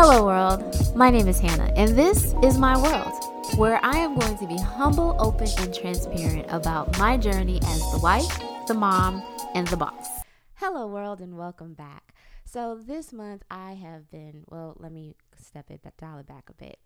Hello, 0.00 0.24
world. 0.24 0.94
My 0.94 1.10
name 1.10 1.26
is 1.26 1.40
Hannah, 1.40 1.72
and 1.74 1.98
this 1.98 2.32
is 2.40 2.56
my 2.56 2.80
world, 2.80 3.58
where 3.58 3.80
I 3.82 3.98
am 3.98 4.16
going 4.16 4.38
to 4.38 4.46
be 4.46 4.56
humble, 4.56 5.16
open, 5.18 5.48
and 5.58 5.74
transparent 5.74 6.46
about 6.50 6.96
my 7.00 7.16
journey 7.16 7.58
as 7.64 7.80
the 7.90 7.98
wife, 7.98 8.38
the 8.68 8.74
mom, 8.74 9.24
and 9.56 9.66
the 9.66 9.76
boss. 9.76 10.06
Hello, 10.54 10.86
world, 10.86 11.20
and 11.20 11.36
welcome 11.36 11.74
back. 11.74 12.14
So, 12.44 12.76
this 12.80 13.12
month 13.12 13.42
I 13.50 13.72
have 13.72 14.08
been, 14.08 14.44
well, 14.46 14.76
let 14.78 14.92
me 14.92 15.16
step 15.36 15.68
it, 15.68 15.84
dial 15.98 16.18
it 16.18 16.28
back 16.28 16.48
a 16.48 16.52
bit 16.52 16.78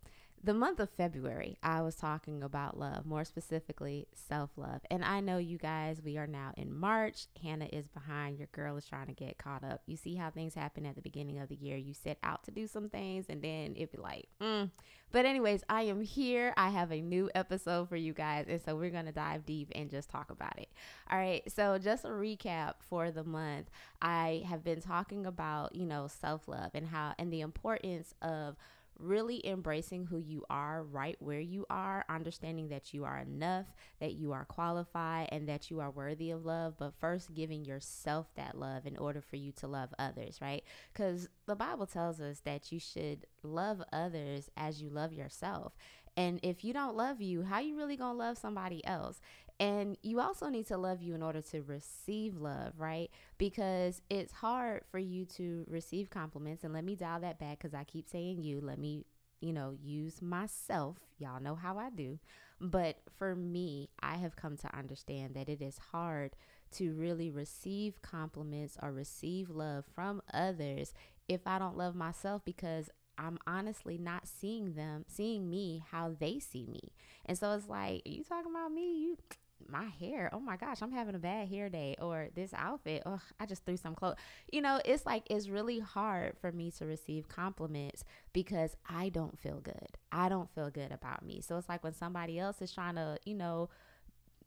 the 0.45 0.55
month 0.55 0.81
of 0.81 0.91
February, 0.91 1.57
I 1.63 1.83
was 1.83 1.95
talking 1.95 2.43
about 2.43 2.77
love, 2.77 3.07
more 3.07 3.25
specifically 3.25 4.09
self 4.13 4.51
love. 4.57 4.81
And 4.91 5.05
I 5.05 5.21
know 5.21 5.39
you 5.39 5.57
guys, 5.57 6.03
we 6.05 6.19
are 6.19 6.27
now 6.27 6.53
in 6.57 6.75
March. 6.75 7.27
Hannah 7.41 7.69
is 7.73 7.87
behind. 7.87 8.39
Your 8.39 8.49
girl 8.51 8.77
is 8.77 8.85
trying 8.85 9.07
to 9.07 9.13
get 9.13 9.39
caught 9.39 9.63
up. 9.63 9.83
You 9.87 9.97
see 9.97 10.17
how 10.17 10.31
things 10.31 10.55
happen 10.55 10.85
at 10.85 10.97
the 10.97 11.01
beginning 11.01 11.39
of 11.39 11.49
the 11.49 11.55
year. 11.55 11.77
You 11.77 11.95
set 11.95 12.19
out 12.25 12.43
to 12.45 12.51
do 12.51 12.67
some 12.67 12.89
things 12.89 13.27
and 13.29 13.41
then 13.41 13.75
it 13.77 13.93
be 13.93 13.99
like, 13.99 14.29
mm. 14.41 14.71
But, 15.13 15.27
anyways, 15.27 15.63
I 15.69 15.83
am 15.83 16.01
here. 16.01 16.55
I 16.57 16.71
have 16.71 16.91
a 16.91 17.01
new 17.01 17.31
episode 17.35 17.89
for 17.89 17.97
you 17.97 18.15
guys. 18.15 18.47
And 18.49 18.61
so 18.63 18.75
we're 18.75 18.91
going 18.91 19.07
to 19.07 19.13
dive 19.13 19.45
deep 19.45 19.71
and 19.75 19.91
just 19.91 20.09
talk 20.09 20.31
about 20.31 20.59
it. 20.59 20.71
All 21.11 21.19
right. 21.19 21.43
So, 21.53 21.79
just 21.79 22.05
a 22.05 22.09
recap 22.09 22.77
for 22.89 23.11
the 23.11 23.23
month, 23.23 23.71
I 24.01 24.43
have 24.49 24.65
been 24.65 24.81
talking 24.81 25.27
about, 25.27 25.75
you 25.75 25.85
know, 25.85 26.09
self 26.09 26.49
love 26.49 26.71
and 26.75 26.89
how, 26.89 27.15
and 27.19 27.31
the 27.31 27.43
importance 27.43 28.15
of 28.23 28.57
really 29.03 29.45
embracing 29.47 30.07
who 30.07 30.19
you 30.19 30.45
are 30.49 30.83
right 30.83 31.17
where 31.19 31.41
you 31.41 31.67
are, 31.69 32.05
understanding 32.09 32.69
that 32.69 32.95
you 32.95 33.05
are 33.05 33.19
enough, 33.19 33.67
that 34.01 34.15
you 34.15 34.33
are 34.33 34.45
qualified, 34.45 35.29
and 35.33 35.49
that 35.49 35.71
you 35.71 35.81
are 35.81 35.91
worthy 35.91 36.31
of 36.31 36.45
love, 36.45 36.75
but 36.79 36.95
first 37.01 37.35
giving 37.35 37.65
yourself 37.65 38.27
that 38.37 38.59
love 38.59 38.87
in 38.87 38.97
order 38.97 39.21
for 39.21 39.37
you 39.37 39.53
to 39.53 39.67
love 39.67 39.93
others, 39.99 40.41
right? 40.41 40.65
Because 40.93 41.29
the 41.47 41.57
Bible 41.57 41.87
tells 41.87 42.21
us 42.21 42.41
that 42.41 42.71
you 42.73 42.79
should 42.79 43.27
love 43.43 43.83
others 43.93 44.51
as 44.57 44.81
you 44.81 44.89
love 44.89 45.13
yourself. 45.13 45.75
And 46.17 46.41
if 46.43 46.63
you 46.63 46.73
don't 46.73 46.97
love 46.97 47.21
you, 47.21 47.43
how 47.43 47.61
you 47.61 47.77
really 47.77 47.97
going 47.97 48.13
to 48.13 48.19
love 48.19 48.37
somebody 48.37 48.85
else? 48.87 49.21
And 49.63 49.97
you 50.03 50.19
also 50.19 50.49
need 50.49 50.67
to 50.67 50.77
love 50.77 51.03
you 51.03 51.15
in 51.15 51.23
order 51.23 51.41
to 51.41 51.63
receive 51.63 52.37
love, 52.37 52.73
right? 52.79 53.09
Because 53.39 54.03
it's 54.11 54.33
hard 54.33 54.83
for 54.91 54.99
you 54.99 55.25
to 55.37 55.65
receive 55.69 56.11
compliments. 56.11 56.65
And 56.65 56.75
let 56.75 56.83
me 56.83 56.97
dial 56.97 57.21
that 57.21 57.39
back 57.39 57.61
because 57.61 57.73
I 57.73 57.85
keep 57.85 58.09
saying 58.09 58.43
you. 58.43 58.61
Let 58.61 58.81
me, 58.81 59.07
you 59.41 59.53
know, 59.53 59.77
use 59.81 60.21
myself. 60.21 60.97
Y'all 61.19 61.41
know 61.41 61.55
how 61.55 61.79
I 61.79 61.91
do. 61.91 62.19
But 62.61 62.97
for 63.17 63.37
me, 63.37 63.89
I 64.03 64.17
have 64.17 64.35
come 64.35 64.57
to 64.57 64.77
understand 64.77 65.35
that 65.35 65.49
it 65.49 65.63
is 65.63 65.79
hard 65.93 66.35
to 66.73 66.95
really 66.95 67.31
receive 67.31 68.03
compliments 68.03 68.77
or 68.83 68.91
receive 68.91 69.49
love 69.49 69.85
from 69.95 70.23
others 70.35 70.93
if 71.29 71.43
I 71.47 71.61
don't 71.61 71.77
love 71.79 71.95
myself 71.95 72.43
because 72.45 72.91
I'm 73.17 73.39
honestly 73.47 73.97
not 73.97 74.27
seeing 74.27 74.75
them, 74.75 75.05
seeing 75.07 75.49
me 75.49 75.85
how 75.93 76.17
they 76.19 76.41
see 76.41 76.67
me. 76.67 76.93
And 77.25 77.39
so 77.39 77.53
it's 77.53 77.69
like, 77.69 78.03
you 78.05 78.25
talking 78.25 78.51
about 78.51 78.73
me? 78.73 78.99
You 78.99 79.19
my 79.69 79.87
hair 80.01 80.31
oh 80.33 80.41
my 80.41 80.57
gosh 80.57 80.83
i'm 80.83 80.93
having 80.93 81.15
a 81.15 81.19
bad 81.19 81.49
hair 81.49 81.69
day 81.69 81.95
or 82.01 82.29
this 82.35 82.53
outfit 82.55 83.03
oh 83.07 83.21
i 83.41 83.47
just 83.47 83.65
threw 83.65 83.77
some 83.77 83.95
clothes. 83.95 84.17
You 84.51 84.63
know 84.63 84.81
it's 84.85 85.07
like 85.07 85.25
it's 85.31 85.49
really 85.49 85.79
hard 85.79 86.37
for 86.41 86.53
me 86.53 86.71
to 86.73 86.85
receive 86.85 87.29
compliments 87.29 88.05
because 88.33 88.77
i 88.89 89.09
don't 89.09 89.39
feel 89.39 89.61
good. 89.61 89.97
I 90.11 90.29
don't 90.29 90.53
feel 90.55 90.71
good 90.71 90.93
about 90.93 91.25
me. 91.25 91.41
So 91.41 91.57
it's 91.57 91.69
like 91.69 91.83
when 91.85 91.95
somebody 91.95 92.39
else 92.39 92.61
is 92.61 92.73
trying 92.73 92.97
to 92.97 93.19
you 93.25 93.35
know 93.35 93.69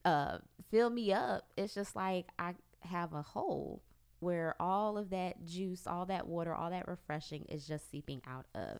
uh 0.03 0.37
fill 0.69 0.89
me 0.89 1.11
up 1.11 1.47
it's 1.57 1.73
just 1.73 1.95
like 1.95 2.27
i 2.37 2.53
have 2.81 3.13
a 3.13 3.23
hole 3.23 3.81
where 4.19 4.55
all 4.59 4.97
of 4.97 5.09
that 5.09 5.43
juice 5.45 5.85
all 5.87 6.05
that 6.05 6.27
water 6.27 6.53
all 6.53 6.69
that 6.69 6.87
refreshing 6.87 7.45
is 7.49 7.67
just 7.67 7.89
seeping 7.91 8.21
out 8.27 8.45
of. 8.55 8.79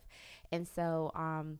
And 0.52 0.66
so 0.66 1.10
um 1.14 1.58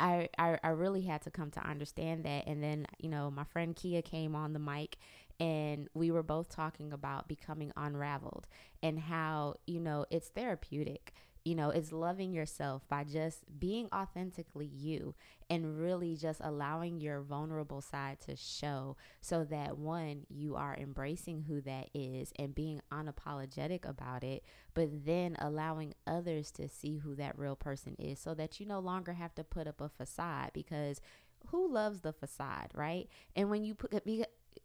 I, 0.00 0.28
I, 0.38 0.58
I 0.62 0.68
really 0.68 1.02
had 1.02 1.22
to 1.22 1.30
come 1.30 1.50
to 1.52 1.66
understand 1.66 2.24
that. 2.24 2.46
And 2.46 2.62
then, 2.62 2.86
you 2.98 3.08
know, 3.08 3.30
my 3.30 3.44
friend 3.44 3.74
Kia 3.74 4.02
came 4.02 4.34
on 4.34 4.52
the 4.52 4.58
mic 4.58 4.96
and 5.40 5.88
we 5.94 6.10
were 6.10 6.22
both 6.22 6.48
talking 6.48 6.92
about 6.92 7.28
becoming 7.28 7.72
unraveled 7.76 8.46
and 8.82 8.98
how, 8.98 9.54
you 9.66 9.80
know, 9.80 10.04
it's 10.10 10.28
therapeutic 10.28 11.14
you 11.48 11.54
know, 11.54 11.70
it's 11.70 11.92
loving 11.92 12.30
yourself 12.30 12.86
by 12.90 13.04
just 13.04 13.38
being 13.58 13.88
authentically 13.90 14.66
you 14.66 15.14
and 15.48 15.80
really 15.80 16.14
just 16.14 16.42
allowing 16.44 17.00
your 17.00 17.22
vulnerable 17.22 17.80
side 17.80 18.20
to 18.20 18.36
show 18.36 18.98
so 19.22 19.44
that 19.44 19.78
one, 19.78 20.26
you 20.28 20.56
are 20.56 20.76
embracing 20.76 21.40
who 21.40 21.62
that 21.62 21.88
is 21.94 22.34
and 22.38 22.54
being 22.54 22.82
unapologetic 22.92 23.88
about 23.88 24.22
it, 24.22 24.44
but 24.74 25.06
then 25.06 25.36
allowing 25.38 25.94
others 26.06 26.50
to 26.50 26.68
see 26.68 26.98
who 26.98 27.14
that 27.14 27.38
real 27.38 27.56
person 27.56 27.96
is 27.98 28.18
so 28.18 28.34
that 28.34 28.60
you 28.60 28.66
no 28.66 28.78
longer 28.78 29.14
have 29.14 29.34
to 29.34 29.42
put 29.42 29.66
up 29.66 29.80
a 29.80 29.88
facade 29.88 30.50
because 30.52 31.00
who 31.46 31.72
loves 31.72 32.02
the 32.02 32.12
facade, 32.12 32.70
right? 32.74 33.08
And 33.34 33.48
when 33.48 33.64
you 33.64 33.74
put 33.74 34.04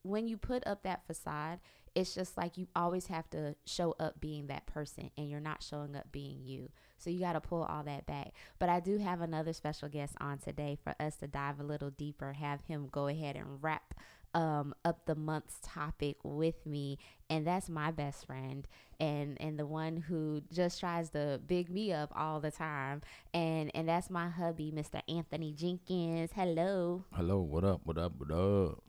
when 0.02 0.28
you 0.28 0.38
put 0.38 0.68
up 0.68 0.84
that 0.84 1.06
facade, 1.08 1.60
it's 1.96 2.16
just 2.16 2.38
like 2.38 2.58
you 2.58 2.68
always 2.76 3.08
have 3.08 3.30
to 3.32 3.56
show 3.66 3.96
up 4.00 4.20
being 4.20 4.48
that 4.48 4.66
person 4.66 5.12
and 5.18 5.30
you're 5.30 5.40
not 5.40 5.64
showing 5.64 5.96
up 5.96 6.12
being 6.12 6.42
you. 6.44 6.70
So 6.98 7.10
you 7.10 7.20
got 7.20 7.34
to 7.34 7.42
pull 7.42 7.64
all 7.64 7.84
that 7.84 8.06
back. 8.06 8.34
But 8.60 8.70
I 8.70 8.80
do 8.80 8.98
have 8.98 9.22
another 9.22 9.54
special 9.54 9.90
guest 9.90 10.16
on 10.20 10.38
today 10.38 10.78
for 10.84 10.96
us 11.00 11.18
to 11.18 11.28
dive 11.28 11.60
a 11.60 11.64
little 11.64 11.90
deeper, 11.90 12.34
have 12.34 12.62
him 12.62 12.88
go 12.92 13.08
ahead 13.08 13.36
and 13.36 13.62
wrap 13.62 13.94
um, 14.34 14.74
up 14.84 15.06
the 15.06 15.16
month's 15.16 15.60
topic 15.62 16.18
with 16.24 16.66
me, 16.66 16.98
and 17.30 17.46
that's 17.46 17.70
my 17.70 17.92
best 17.92 18.26
friend, 18.26 18.68
and 19.00 19.40
and 19.40 19.60
the 19.60 19.66
one 19.66 19.98
who 19.98 20.42
just 20.52 20.80
tries 20.80 21.12
to 21.12 21.40
big 21.46 21.70
me 21.70 21.94
up 21.94 22.12
all 22.16 22.40
the 22.40 22.52
time, 22.52 23.02
and 23.34 23.72
and 23.76 23.88
that's 23.88 24.10
my 24.10 24.30
hubby, 24.30 24.72
Mr. 24.76 25.02
Anthony 25.08 25.54
Jenkins. 25.54 26.32
Hello. 26.34 27.06
Hello. 27.14 27.42
What 27.42 27.64
up? 27.64 27.82
What 27.84 27.98
up? 27.98 28.14
What 28.18 28.32
up? 28.32 28.84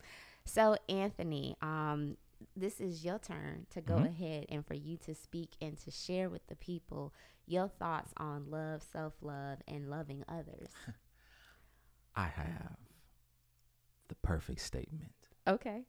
So 0.47 0.77
Anthony, 0.89 1.57
um, 1.63 2.17
this 2.56 2.81
is 2.81 3.05
your 3.05 3.19
turn 3.19 3.66
to 3.71 3.81
go 3.81 3.94
mm-hmm. 3.94 4.06
ahead 4.06 4.47
and 4.49 4.66
for 4.66 4.75
you 4.75 4.97
to 4.99 5.15
speak 5.15 5.50
and 5.60 5.78
to 5.84 5.91
share 5.91 6.28
with 6.28 6.47
the 6.47 6.56
people 6.56 7.12
your 7.47 7.69
thoughts 7.69 8.12
on 8.16 8.50
love, 8.50 8.82
self 8.82 9.15
love, 9.21 9.59
and 9.69 9.91
loving 9.91 10.25
others. 10.28 10.69
I 12.16 12.28
have 12.28 12.77
the 14.09 14.15
perfect 14.16 14.60
statement. 14.60 15.12
Okay. 15.47 15.82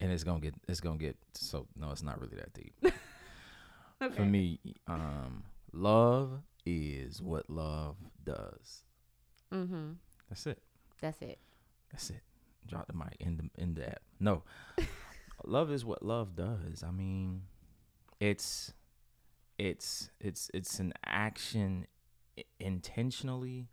And 0.00 0.10
it's 0.10 0.24
gonna 0.24 0.40
get 0.40 0.54
it's 0.68 0.80
gonna 0.80 0.98
get 0.98 1.16
so 1.34 1.66
no, 1.76 1.90
it's 1.90 2.02
not 2.02 2.20
really 2.20 2.36
that 2.36 2.52
deep. 2.54 2.74
okay. 4.02 4.14
For 4.14 4.22
me, 4.22 4.58
um, 4.86 5.44
love 5.72 6.40
is 6.64 7.20
what 7.20 7.48
love 7.50 7.96
does. 8.24 8.84
Mm-hmm. 9.52 9.92
That's 10.28 10.46
it. 10.46 10.62
That's 11.00 11.20
it. 11.22 11.38
That's 11.90 12.10
it. 12.10 12.22
Drop 12.66 12.86
the 12.86 12.94
mic 12.94 13.16
in 13.20 13.36
the 13.36 13.62
in 13.62 13.74
the 13.74 13.88
app. 13.88 14.02
No. 14.18 14.42
love 15.48 15.70
is 15.70 15.84
what 15.84 16.02
love 16.02 16.34
does. 16.34 16.82
I 16.86 16.90
mean, 16.90 17.42
it's 18.20 18.72
it's 19.58 20.10
it's 20.20 20.50
it's 20.54 20.78
an 20.78 20.92
action 21.04 21.86
intentionally, 22.58 23.68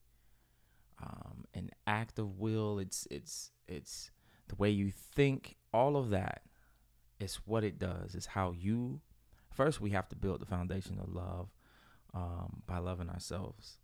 um, 1.01 1.45
an 1.53 1.69
act 1.87 2.19
of 2.19 2.37
will. 2.39 2.79
It's 2.79 3.07
it's 3.09 3.51
it's 3.67 4.11
the 4.47 4.55
way 4.55 4.69
you 4.69 4.91
think. 4.91 5.55
All 5.71 5.95
of 5.95 6.09
that 6.09 6.41
is 7.19 7.35
what 7.45 7.63
it 7.63 7.77
does. 7.77 8.15
Is 8.15 8.27
how 8.27 8.51
you 8.51 9.01
first 9.51 9.81
we 9.81 9.91
have 9.91 10.09
to 10.09 10.15
build 10.15 10.41
the 10.41 10.45
foundation 10.45 10.99
of 10.99 11.13
love 11.13 11.49
um, 12.13 12.61
by 12.65 12.77
loving 12.79 13.09
ourselves. 13.09 13.77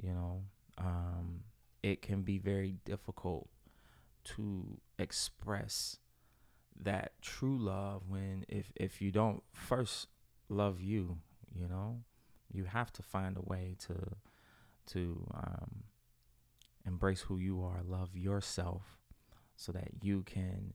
You 0.00 0.12
know, 0.12 0.42
um, 0.78 1.40
it 1.82 2.02
can 2.02 2.22
be 2.22 2.38
very 2.38 2.76
difficult 2.84 3.48
to 4.36 4.80
express 4.98 5.96
that 6.80 7.12
true 7.22 7.58
love 7.58 8.02
when 8.08 8.44
if 8.48 8.72
if 8.76 9.02
you 9.02 9.10
don't 9.10 9.42
first 9.52 10.06
love 10.48 10.80
you 10.80 11.18
you 11.54 11.66
know 11.68 12.02
you 12.52 12.64
have 12.64 12.92
to 12.92 13.02
find 13.02 13.36
a 13.36 13.42
way 13.42 13.76
to 13.78 13.94
to 14.86 15.26
um, 15.34 15.84
embrace 16.86 17.20
who 17.22 17.38
you 17.38 17.62
are 17.62 17.80
love 17.84 18.16
yourself 18.16 18.98
so 19.56 19.72
that 19.72 19.88
you 20.02 20.22
can 20.22 20.72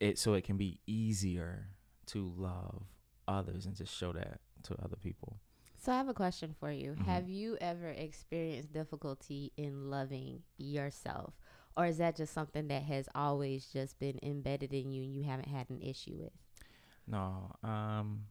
it 0.00 0.18
so 0.18 0.34
it 0.34 0.44
can 0.44 0.56
be 0.56 0.80
easier 0.86 1.68
to 2.06 2.32
love 2.36 2.84
others 3.28 3.66
and 3.66 3.76
to 3.76 3.86
show 3.86 4.12
that 4.12 4.40
to 4.64 4.74
other 4.82 4.96
people. 4.96 5.36
So 5.78 5.92
i 5.92 5.96
have 5.96 6.08
a 6.08 6.14
question 6.14 6.54
for 6.58 6.70
you. 6.70 6.92
Mm-hmm. 6.92 7.04
have 7.04 7.28
you 7.28 7.56
ever 7.60 7.88
experienced 7.88 8.72
difficulty 8.72 9.52
in 9.56 9.90
loving 9.90 10.42
yourself 10.58 11.34
or 11.76 11.86
is 11.86 11.98
that 11.98 12.16
just 12.16 12.32
something 12.32 12.68
that 12.68 12.82
has 12.82 13.08
always 13.14 13.66
just 13.66 13.98
been 13.98 14.18
embedded 14.22 14.72
in 14.72 14.90
you 14.90 15.02
and 15.02 15.14
you 15.14 15.22
haven't 15.24 15.48
had 15.48 15.70
an 15.70 15.80
issue 15.80 16.16
with? 16.18 16.32
No, 17.06 17.54
um, 17.62 18.26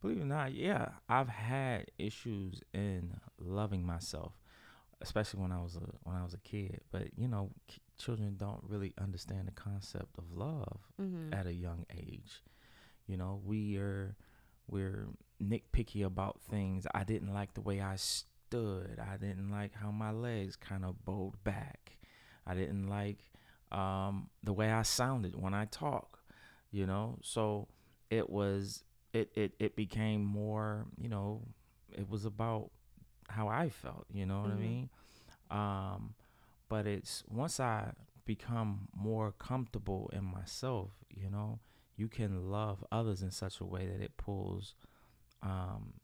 believe 0.00 0.18
it 0.18 0.22
or 0.22 0.26
not, 0.26 0.52
yeah, 0.52 0.90
I've 1.08 1.28
had 1.28 1.86
issues 1.98 2.60
in 2.72 3.14
loving 3.38 3.84
myself, 3.84 4.32
especially 5.00 5.40
when 5.40 5.52
I 5.52 5.62
was 5.62 5.76
a 5.76 5.80
when 6.02 6.16
I 6.16 6.24
was 6.24 6.34
a 6.34 6.38
kid. 6.38 6.80
But 6.90 7.08
you 7.16 7.28
know, 7.28 7.50
k- 7.68 7.80
children 7.98 8.34
don't 8.36 8.62
really 8.66 8.94
understand 9.00 9.46
the 9.48 9.52
concept 9.52 10.18
of 10.18 10.32
love 10.32 10.80
mm-hmm. 11.00 11.32
at 11.32 11.46
a 11.46 11.52
young 11.52 11.86
age. 11.96 12.42
You 13.06 13.16
know, 13.16 13.40
we 13.44 13.76
are 13.76 14.16
we're 14.68 15.08
nitpicky 15.42 16.04
about 16.04 16.40
things. 16.40 16.86
I 16.94 17.04
didn't 17.04 17.32
like 17.32 17.54
the 17.54 17.60
way 17.60 17.80
I 17.80 17.96
stood. 17.96 18.98
I 19.00 19.16
didn't 19.16 19.50
like 19.50 19.74
how 19.74 19.90
my 19.90 20.10
legs 20.10 20.56
kind 20.56 20.84
of 20.84 21.04
bowed 21.04 21.42
back. 21.44 21.98
I 22.46 22.54
didn't 22.54 22.88
like 22.88 23.18
um, 23.72 24.28
the 24.42 24.52
way 24.52 24.70
I 24.70 24.82
sounded 24.82 25.40
when 25.40 25.54
I 25.54 25.66
talk. 25.66 26.18
You 26.72 26.86
know, 26.86 27.18
so 27.22 27.68
it 28.10 28.30
was 28.30 28.84
it 29.12 29.30
it 29.34 29.54
it 29.58 29.76
became 29.76 30.24
more. 30.24 30.86
You 30.96 31.08
know, 31.08 31.42
it 31.92 32.08
was 32.08 32.24
about 32.24 32.70
how 33.28 33.48
I 33.48 33.68
felt. 33.68 34.06
You 34.12 34.26
know 34.26 34.42
what 34.42 34.50
mm-hmm. 34.50 34.58
I 34.58 34.66
mean? 34.66 34.90
Um, 35.50 36.14
but 36.68 36.86
it's 36.86 37.24
once 37.28 37.58
I 37.58 37.92
become 38.24 38.88
more 38.94 39.32
comfortable 39.32 40.10
in 40.12 40.24
myself, 40.24 40.90
you 41.10 41.28
know, 41.28 41.58
you 41.96 42.08
can 42.08 42.50
love 42.50 42.84
others 42.92 43.22
in 43.22 43.30
such 43.30 43.60
a 43.60 43.64
way 43.64 43.86
that 43.86 44.00
it 44.00 44.16
pulls 44.16 44.74
um, 45.42 45.94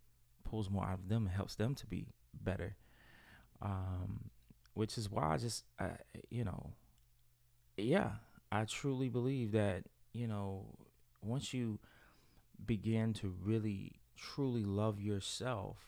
pulls 0.45 0.71
more 0.71 0.85
out 0.85 0.99
of 0.99 1.09
them 1.09 1.27
and 1.27 1.35
helps 1.35 1.55
them 1.55 1.75
to 1.75 1.87
be 1.87 2.07
better. 2.35 2.77
Um, 3.63 4.31
which 4.77 4.99
is 4.99 5.11
why 5.11 5.33
I 5.33 5.39
just, 5.39 5.65
you 6.29 6.45
know, 6.45 6.73
yeah, 7.79 8.11
I 8.53 8.67
truly 8.67 9.09
believe 9.09 9.53
that, 9.53 9.85
you 10.13 10.27
know, 10.27 10.67
once 11.23 11.55
you 11.55 11.79
begin 12.67 13.15
to 13.15 13.35
really, 13.43 13.93
truly 14.19 14.65
love 14.65 15.01
yourself 15.01 15.79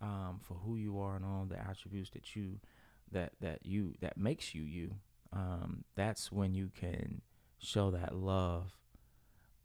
um, 0.00 0.38
for 0.40 0.54
who 0.54 0.76
you 0.76 1.00
are 1.00 1.16
and 1.16 1.24
all 1.24 1.46
the 1.48 1.58
attributes 1.58 2.10
that 2.10 2.36
you, 2.36 2.60
that, 3.10 3.32
that 3.40 3.66
you, 3.66 3.94
that 4.00 4.16
makes 4.16 4.54
you 4.54 4.62
you, 4.62 4.94
um, 5.32 5.82
that's 5.96 6.30
when 6.30 6.54
you 6.54 6.70
can 6.78 7.22
show 7.58 7.90
that 7.90 8.14
love 8.14 8.78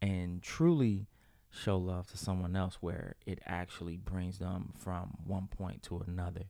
and 0.02 0.42
truly 0.42 1.06
show 1.48 1.78
love 1.78 2.08
to 2.08 2.18
someone 2.18 2.56
else 2.56 2.78
where 2.80 3.14
it 3.24 3.38
actually 3.46 3.96
brings 3.96 4.40
them 4.40 4.72
from 4.76 5.16
one 5.24 5.46
point 5.46 5.84
to 5.84 6.02
another. 6.08 6.46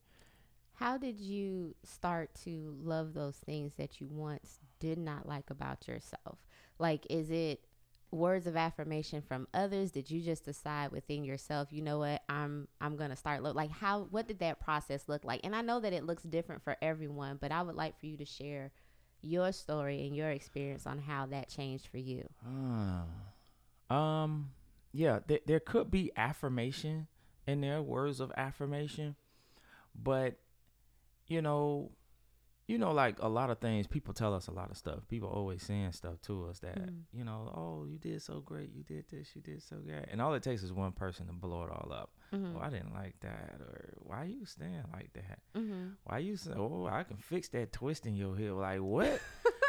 How 0.79 0.97
did 0.97 1.21
you 1.21 1.75
start 1.83 2.31
to 2.45 2.77
love 2.81 3.13
those 3.13 3.35
things 3.35 3.73
that 3.79 4.01
you 4.01 4.07
once 4.09 4.61
did 4.79 4.97
not 4.97 5.27
like 5.27 5.51
about 5.51 5.89
yourself? 5.89 6.39
Like, 6.79 7.05
is 7.11 7.33
it 7.33 7.65
words 8.13 8.47
of 8.47 8.57
affirmation 8.57 9.21
from 9.21 9.49
others? 9.53 9.91
Did 9.91 10.09
you 10.09 10.21
just 10.21 10.45
decide 10.45 10.93
within 10.93 11.25
yourself, 11.25 11.73
you 11.73 11.83
know 11.83 11.99
what, 11.99 12.23
I'm 12.29 12.69
I'm 12.81 12.97
gonna 12.97 13.17
start 13.17 13.43
look 13.43 13.57
like 13.57 13.73
how 13.73 14.07
what 14.13 14.29
did 14.29 14.39
that 14.39 14.61
process 14.61 15.09
look 15.09 15.25
like? 15.25 15.41
And 15.43 15.57
I 15.57 15.63
know 15.63 15.81
that 15.81 15.93
it 15.93 16.05
looks 16.05 16.23
different 16.23 16.63
for 16.63 16.77
everyone, 16.81 17.39
but 17.41 17.51
I 17.51 17.61
would 17.63 17.75
like 17.75 17.99
for 17.99 18.07
you 18.07 18.17
to 18.17 18.25
share 18.25 18.71
your 19.21 19.51
story 19.51 20.07
and 20.07 20.15
your 20.15 20.31
experience 20.31 20.87
on 20.87 21.01
how 21.01 21.27
that 21.27 21.49
changed 21.49 21.89
for 21.89 21.99
you. 21.99 22.29
Uh, 22.47 23.93
um 23.93 24.51
yeah, 24.93 25.19
th- 25.27 25.43
there 25.45 25.59
could 25.59 25.91
be 25.91 26.13
affirmation 26.17 27.09
in 27.49 27.63
there, 27.63 27.83
words 27.83 28.21
of 28.21 28.31
affirmation, 28.37 29.17
but 30.01 30.37
you 31.29 31.43
know, 31.43 31.93
you 32.69 32.77
know, 32.77 32.93
like 32.93 33.17
a 33.21 33.29
lot 33.29 33.49
of 33.49 33.59
things, 33.59 33.87
people 33.87 34.13
tell 34.13 34.35
us 34.35 34.47
a 34.47 34.51
lot 34.51 34.71
of 34.71 34.77
stuff. 34.77 35.09
People 35.09 35.31
always 35.31 35.63
saying 35.63 35.93
stuff 35.93 36.21
to 36.23 36.47
us 36.49 36.59
that, 36.61 36.79
mm 36.79 36.95
you 37.11 37.25
know, 37.25 37.51
oh, 37.57 37.87
you 37.89 37.97
did 37.99 38.21
so 38.21 38.41
great, 38.41 38.71
you 38.75 38.83
did 38.83 39.05
this, 39.11 39.31
you 39.35 39.41
did 39.41 39.63
so 39.63 39.77
great, 39.77 40.05
and 40.11 40.21
all 40.21 40.35
it 40.35 40.43
takes 40.43 40.63
is 40.63 40.73
one 40.73 40.93
person 40.93 41.27
to 41.27 41.33
blow 41.33 41.65
it 41.65 41.71
all 41.71 41.91
up. 41.91 42.11
Mm-hmm. 42.35 42.57
Oh, 42.57 42.61
I 42.61 42.69
didn't 42.69 42.93
like 42.93 43.15
that, 43.21 43.57
or 43.61 43.95
why 44.03 44.25
you 44.25 44.45
stand 44.45 44.85
like 44.93 45.11
that? 45.15 45.39
Mm-hmm. 45.57 45.89
Why 46.05 46.19
you 46.19 46.37
say, 46.37 46.53
oh, 46.55 46.87
I 46.91 47.05
can 47.05 47.17
fix 47.17 47.49
that 47.49 47.73
twist 47.73 48.05
in 48.05 48.15
your 48.15 48.37
hip? 48.37 48.55
Like 48.55 48.81
what? 48.81 49.21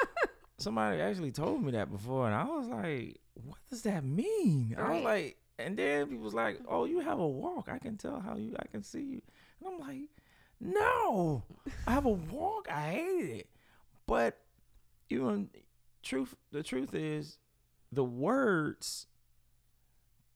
Somebody 0.57 0.99
actually 0.99 1.31
told 1.31 1.63
me 1.63 1.71
that 1.71 1.89
before, 1.89 2.25
and 2.25 2.35
I 2.35 2.43
was 2.43 2.67
like, 2.67 3.17
what 3.33 3.59
does 3.69 3.83
that 3.83 4.03
mean? 4.03 4.75
Right. 4.77 4.85
I 4.85 4.93
was 4.95 5.03
like, 5.03 5.37
and 5.57 5.77
then 5.77 6.07
people 6.07 6.25
was 6.25 6.33
like, 6.33 6.59
oh, 6.67 6.83
you 6.85 6.99
have 6.99 7.19
a 7.19 7.27
walk. 7.27 7.69
I 7.71 7.79
can 7.79 7.97
tell 7.97 8.19
how 8.19 8.35
you, 8.35 8.55
I 8.59 8.67
can 8.67 8.83
see 8.83 9.01
you. 9.01 9.21
And 9.59 9.73
I'm 9.73 9.79
like, 9.79 10.09
no, 10.59 11.43
I 11.87 11.91
have 11.91 12.05
a 12.05 12.09
walk. 12.09 12.67
I 12.69 12.91
hated 12.91 13.29
it. 13.29 13.49
But, 14.05 14.37
you 15.09 15.21
know, 15.21 15.47
truth, 16.03 16.35
the 16.51 16.63
truth 16.63 16.93
is, 16.93 17.37
the 17.91 18.03
words 18.03 19.07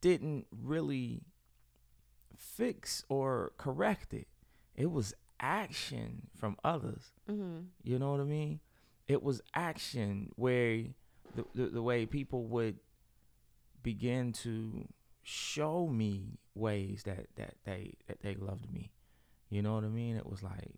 didn't 0.01 0.47
really 0.51 1.21
fix 2.37 3.03
or 3.09 3.53
correct 3.57 4.13
it. 4.13 4.27
It 4.75 4.91
was 4.91 5.13
action 5.39 6.27
from 6.35 6.57
others. 6.63 7.11
Mm-hmm. 7.29 7.65
You 7.83 7.99
know 7.99 8.11
what 8.11 8.21
I 8.21 8.25
mean? 8.25 8.59
It 9.07 9.21
was 9.21 9.41
action 9.53 10.29
where 10.35 10.83
the, 11.35 11.45
the, 11.53 11.65
the 11.67 11.81
way 11.81 12.05
people 12.05 12.45
would 12.45 12.79
begin 13.81 14.31
to 14.31 14.87
show 15.23 15.87
me 15.87 16.39
ways 16.55 17.03
that 17.03 17.27
that 17.35 17.55
they 17.65 17.95
that 18.07 18.21
they 18.21 18.35
loved 18.35 18.71
me. 18.71 18.92
You 19.53 19.61
know 19.61 19.75
what 19.75 19.83
I 19.83 19.89
mean? 19.89 20.15
It 20.15 20.25
was 20.25 20.41
like, 20.41 20.73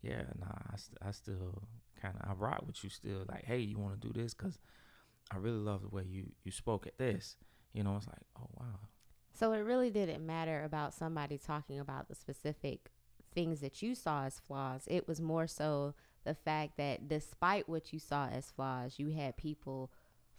yeah, 0.00 0.22
nah, 0.38 0.46
I, 0.72 0.76
st- 0.76 0.98
I 1.04 1.10
still 1.10 1.62
kind 2.00 2.14
of 2.20 2.30
I 2.30 2.34
rock 2.34 2.62
with 2.64 2.84
you 2.84 2.90
still. 2.90 3.24
Like, 3.28 3.44
hey, 3.44 3.58
you 3.58 3.78
want 3.78 4.00
to 4.00 4.08
do 4.08 4.12
this? 4.12 4.32
Cause 4.32 4.60
I 5.32 5.38
really 5.38 5.58
love 5.58 5.82
the 5.82 5.88
way 5.88 6.04
you 6.08 6.30
you 6.44 6.52
spoke 6.52 6.86
at 6.86 6.98
this. 6.98 7.36
You 7.72 7.82
know, 7.82 7.96
it's 7.96 8.06
like, 8.06 8.22
oh 8.38 8.48
wow. 8.60 8.78
So 9.34 9.52
it 9.52 9.58
really 9.58 9.90
didn't 9.90 10.24
matter 10.24 10.62
about 10.62 10.94
somebody 10.94 11.36
talking 11.36 11.80
about 11.80 12.08
the 12.08 12.14
specific 12.14 12.90
things 13.34 13.60
that 13.60 13.82
you 13.82 13.96
saw 13.96 14.26
as 14.26 14.38
flaws. 14.38 14.84
It 14.86 15.08
was 15.08 15.20
more 15.20 15.48
so 15.48 15.94
the 16.24 16.34
fact 16.34 16.76
that 16.76 17.08
despite 17.08 17.68
what 17.68 17.92
you 17.92 17.98
saw 17.98 18.28
as 18.28 18.52
flaws, 18.52 18.94
you 18.98 19.10
had 19.10 19.36
people 19.36 19.90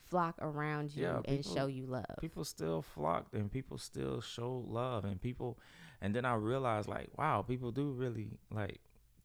flock 0.10 0.36
around 0.42 0.96
you 0.96 1.04
yeah, 1.04 1.20
and 1.26 1.46
show 1.46 1.68
you 1.68 1.86
love. 1.86 2.06
People 2.22 2.44
still 2.44 2.82
flocked 2.82 3.34
and 3.34 3.52
people 3.52 3.78
still 3.78 4.22
show 4.22 4.64
love 4.68 5.06
and 5.06 5.22
people 5.22 5.58
and 6.02 6.16
then 6.16 6.26
I 6.26 6.36
realized 6.36 6.88
like 6.88 7.10
wow, 7.18 7.42
people 7.42 7.72
do 7.72 7.92
really 7.92 8.40
like 8.52 8.80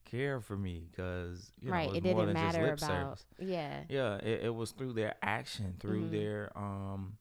care 0.05 0.41
for 0.41 0.57
me 0.57 0.87
because 0.91 1.53
you 1.61 1.71
right, 1.71 1.89
know, 1.89 1.95
it, 1.95 1.99
it 1.99 2.03
didn't 2.03 2.33
matter 2.35 2.67
about 2.67 2.81
service. 2.81 3.25
yeah 3.39 3.81
yeah 3.89 4.17
it, 4.17 4.45
it, 4.45 4.55
was 4.55 4.71
through 4.73 4.93
their 4.93 5.15
action 5.23 5.75
through 5.81 6.03
mm-hmm. 6.03 6.13
their 6.13 6.53
um 6.55 7.17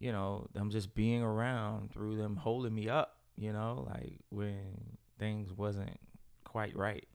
you 0.00 0.10
know 0.10 0.46
them 0.52 0.70
just 0.70 0.92
being 0.92 1.22
around 1.22 1.92
through 1.92 2.16
them 2.16 2.34
holding 2.34 2.74
me 2.74 2.88
up 2.88 3.18
you 3.36 3.52
know 3.52 3.86
like 3.88 4.18
when 4.30 4.58
things 5.20 5.52
wasn't 5.52 6.00
quite 6.42 6.76
right 6.76 7.06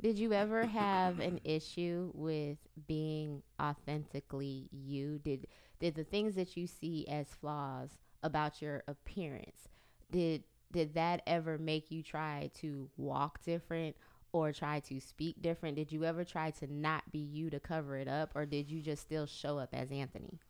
did 0.00 0.18
you 0.18 0.32
ever 0.32 0.66
have 0.66 1.20
an 1.20 1.40
issue 1.44 2.10
with 2.14 2.58
being 2.86 3.42
authentically 3.60 4.68
you? 4.70 5.18
Did 5.18 5.46
did 5.78 5.94
the 5.94 6.04
things 6.04 6.34
that 6.36 6.56
you 6.56 6.66
see 6.66 7.06
as 7.08 7.28
flaws 7.34 7.98
about 8.22 8.60
your 8.62 8.82
appearance 8.88 9.68
did 10.10 10.44
did 10.72 10.94
that 10.94 11.22
ever 11.26 11.58
make 11.58 11.90
you 11.90 12.02
try 12.02 12.50
to 12.54 12.90
walk 12.96 13.42
different 13.44 13.96
or 14.32 14.52
try 14.52 14.80
to 14.80 15.00
speak 15.00 15.40
different? 15.40 15.76
Did 15.76 15.92
you 15.92 16.04
ever 16.04 16.24
try 16.24 16.50
to 16.52 16.72
not 16.72 17.10
be 17.12 17.18
you 17.18 17.50
to 17.50 17.60
cover 17.60 17.96
it 17.96 18.08
up 18.08 18.32
or 18.34 18.44
did 18.46 18.70
you 18.70 18.80
just 18.82 19.02
still 19.02 19.26
show 19.26 19.58
up 19.58 19.70
as 19.72 19.90
Anthony? 19.90 20.40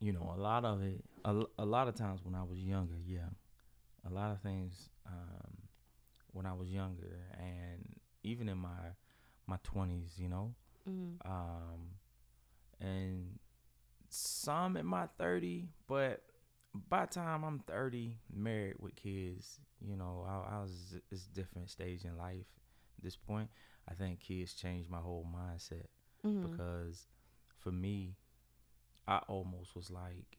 You 0.00 0.12
know, 0.12 0.32
a 0.34 0.40
lot 0.40 0.64
of 0.64 0.82
it 0.82 1.04
a, 1.24 1.42
a 1.58 1.64
lot 1.64 1.88
of 1.88 1.94
times 1.94 2.20
when 2.24 2.34
I 2.34 2.42
was 2.42 2.58
younger, 2.58 2.96
yeah. 3.06 3.30
A 4.08 4.12
lot 4.12 4.32
of 4.32 4.40
things 4.40 4.88
um, 5.06 5.56
when 6.32 6.46
I 6.46 6.52
was 6.52 6.68
younger 6.68 7.18
and 7.38 7.96
even 8.22 8.48
in 8.48 8.58
my 8.58 8.94
my 9.46 9.58
twenties, 9.62 10.14
you 10.16 10.28
know, 10.28 10.54
mm-hmm. 10.88 11.30
um, 11.30 11.98
and 12.80 13.38
some 14.08 14.76
in 14.76 14.86
my 14.86 15.06
thirty. 15.18 15.68
But 15.86 16.22
by 16.88 17.06
the 17.06 17.14
time 17.14 17.44
I'm 17.44 17.60
thirty, 17.60 18.18
married 18.32 18.76
with 18.78 18.96
kids, 18.96 19.58
you 19.80 19.96
know, 19.96 20.26
I, 20.28 20.56
I 20.56 20.60
was 20.60 20.94
it's 21.10 21.22
different 21.26 21.70
stage 21.70 22.04
in 22.04 22.16
life. 22.16 22.46
At 22.98 23.04
this 23.04 23.16
point, 23.16 23.48
I 23.88 23.94
think 23.94 24.20
kids 24.20 24.54
changed 24.54 24.90
my 24.90 24.98
whole 24.98 25.26
mindset 25.26 25.86
mm-hmm. 26.24 26.50
because 26.50 27.06
for 27.58 27.72
me, 27.72 28.16
I 29.06 29.18
almost 29.28 29.74
was 29.74 29.90
like, 29.90 30.38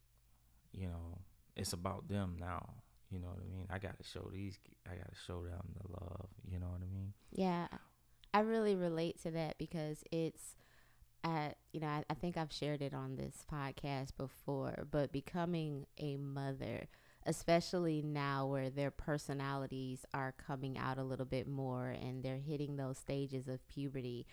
you 0.71 0.87
know, 0.87 1.19
it's 1.55 1.73
about 1.73 2.07
them 2.07 2.37
now. 2.39 2.82
You 3.13 3.19
know 3.19 3.27
what 3.27 3.39
I 3.39 3.55
mean? 3.55 3.67
I 3.69 3.77
got 3.77 3.97
to 3.97 4.03
show 4.03 4.27
these. 4.33 4.57
I 4.91 4.95
got 4.95 5.07
to 5.07 5.15
show 5.27 5.43
them 5.43 5.61
the 5.81 5.91
love. 5.91 6.27
You 6.49 6.59
know 6.59 6.67
what 6.67 6.81
I 6.81 6.91
mean? 6.91 7.13
Yeah, 7.31 7.67
I 8.33 8.39
really 8.39 8.75
relate 8.75 9.21
to 9.23 9.31
that 9.31 9.57
because 9.57 10.03
it's. 10.11 10.55
I 11.23 11.53
you 11.71 11.79
know, 11.79 11.87
I, 11.87 12.03
I 12.09 12.15
think 12.15 12.35
I've 12.35 12.51
shared 12.51 12.81
it 12.81 12.93
on 12.93 13.15
this 13.15 13.45
podcast 13.49 14.17
before, 14.17 14.87
but 14.89 15.13
becoming 15.13 15.85
a 15.99 16.17
mother, 16.17 16.87
especially 17.25 18.01
now 18.01 18.47
where 18.47 18.69
their 18.69 18.91
personalities 18.91 20.05
are 20.13 20.33
coming 20.33 20.77
out 20.77 20.97
a 20.97 21.03
little 21.03 21.25
bit 21.25 21.47
more 21.47 21.89
and 21.89 22.23
they're 22.23 22.39
hitting 22.39 22.75
those 22.75 22.97
stages 22.97 23.47
of 23.47 23.65
puberty, 23.69 24.25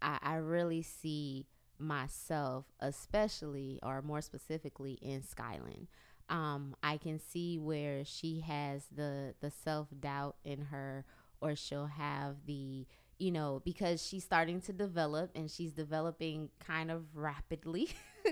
I, 0.00 0.18
I 0.22 0.34
really 0.36 0.80
see 0.80 1.46
myself, 1.78 2.66
especially 2.80 3.78
or 3.82 4.00
more 4.00 4.22
specifically 4.22 4.92
in 5.02 5.22
Skylin 5.22 5.86
um, 6.28 6.74
I 6.82 6.96
can 6.96 7.18
see 7.18 7.58
where 7.58 8.04
she 8.04 8.40
has 8.40 8.86
the 8.94 9.34
the 9.40 9.50
self 9.50 9.88
doubt 9.98 10.36
in 10.44 10.62
her, 10.66 11.04
or 11.40 11.56
she'll 11.56 11.86
have 11.86 12.36
the 12.46 12.86
you 13.18 13.30
know 13.30 13.62
because 13.64 14.06
she's 14.06 14.24
starting 14.24 14.60
to 14.62 14.72
develop 14.72 15.30
and 15.34 15.50
she's 15.50 15.72
developing 15.72 16.50
kind 16.60 16.90
of 16.90 17.04
rapidly. 17.14 17.90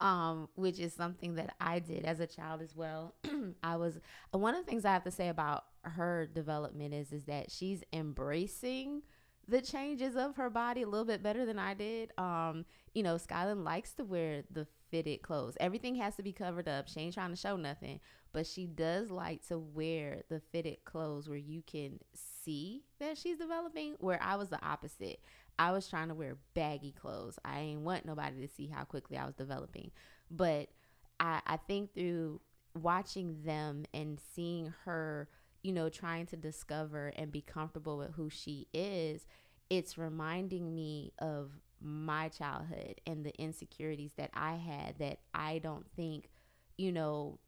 um, 0.00 0.48
which 0.54 0.78
is 0.78 0.94
something 0.94 1.34
that 1.34 1.54
I 1.60 1.78
did 1.78 2.04
as 2.04 2.20
a 2.20 2.26
child 2.26 2.62
as 2.62 2.74
well. 2.74 3.14
I 3.62 3.76
was 3.76 4.00
one 4.30 4.54
of 4.54 4.64
the 4.64 4.70
things 4.70 4.84
I 4.84 4.92
have 4.92 5.04
to 5.04 5.10
say 5.10 5.28
about 5.28 5.64
her 5.82 6.26
development 6.26 6.94
is 6.94 7.12
is 7.12 7.24
that 7.24 7.50
she's 7.50 7.82
embracing 7.92 9.02
the 9.46 9.60
changes 9.60 10.16
of 10.16 10.36
her 10.36 10.48
body 10.48 10.82
a 10.82 10.88
little 10.88 11.04
bit 11.04 11.22
better 11.22 11.44
than 11.44 11.58
I 11.58 11.74
did. 11.74 12.12
Um, 12.16 12.64
you 12.94 13.02
know, 13.02 13.18
Skyland 13.18 13.64
likes 13.64 13.92
to 13.94 14.04
wear 14.04 14.44
the 14.50 14.66
fitted 14.90 15.22
clothes. 15.22 15.56
Everything 15.60 15.94
has 15.96 16.16
to 16.16 16.22
be 16.22 16.32
covered 16.32 16.68
up. 16.68 16.88
She 16.88 17.00
ain't 17.00 17.14
trying 17.14 17.30
to 17.30 17.36
show 17.36 17.56
nothing, 17.56 18.00
but 18.32 18.46
she 18.46 18.66
does 18.66 19.10
like 19.10 19.46
to 19.48 19.58
wear 19.58 20.22
the 20.28 20.40
fitted 20.52 20.84
clothes 20.84 21.28
where 21.28 21.38
you 21.38 21.62
can 21.66 22.00
see 22.14 22.84
that 22.98 23.18
she's 23.18 23.38
developing. 23.38 23.96
Where 23.98 24.22
I 24.22 24.36
was 24.36 24.50
the 24.50 24.64
opposite. 24.64 25.20
I 25.58 25.72
was 25.72 25.88
trying 25.88 26.08
to 26.08 26.14
wear 26.14 26.36
baggy 26.54 26.92
clothes. 26.92 27.38
I 27.44 27.60
ain't 27.60 27.82
want 27.82 28.06
nobody 28.06 28.40
to 28.46 28.52
see 28.52 28.66
how 28.66 28.84
quickly 28.84 29.16
I 29.16 29.26
was 29.26 29.34
developing. 29.34 29.90
But 30.30 30.70
I, 31.18 31.40
I 31.46 31.56
think 31.58 31.94
through 31.94 32.40
watching 32.80 33.42
them 33.44 33.84
and 33.92 34.18
seeing 34.34 34.72
her, 34.84 35.28
you 35.62 35.72
know, 35.72 35.88
trying 35.88 36.26
to 36.26 36.36
discover 36.36 37.12
and 37.16 37.30
be 37.30 37.42
comfortable 37.42 37.98
with 37.98 38.14
who 38.14 38.30
she 38.30 38.68
is, 38.72 39.26
it's 39.68 39.98
reminding 39.98 40.74
me 40.74 41.12
of 41.18 41.52
my 41.80 42.28
childhood 42.28 43.00
and 43.06 43.24
the 43.24 43.34
insecurities 43.40 44.12
that 44.16 44.30
I 44.34 44.54
had 44.54 44.98
that 44.98 45.20
I 45.34 45.58
don't 45.58 45.86
think, 45.96 46.30
you 46.76 46.92
know, 46.92 47.38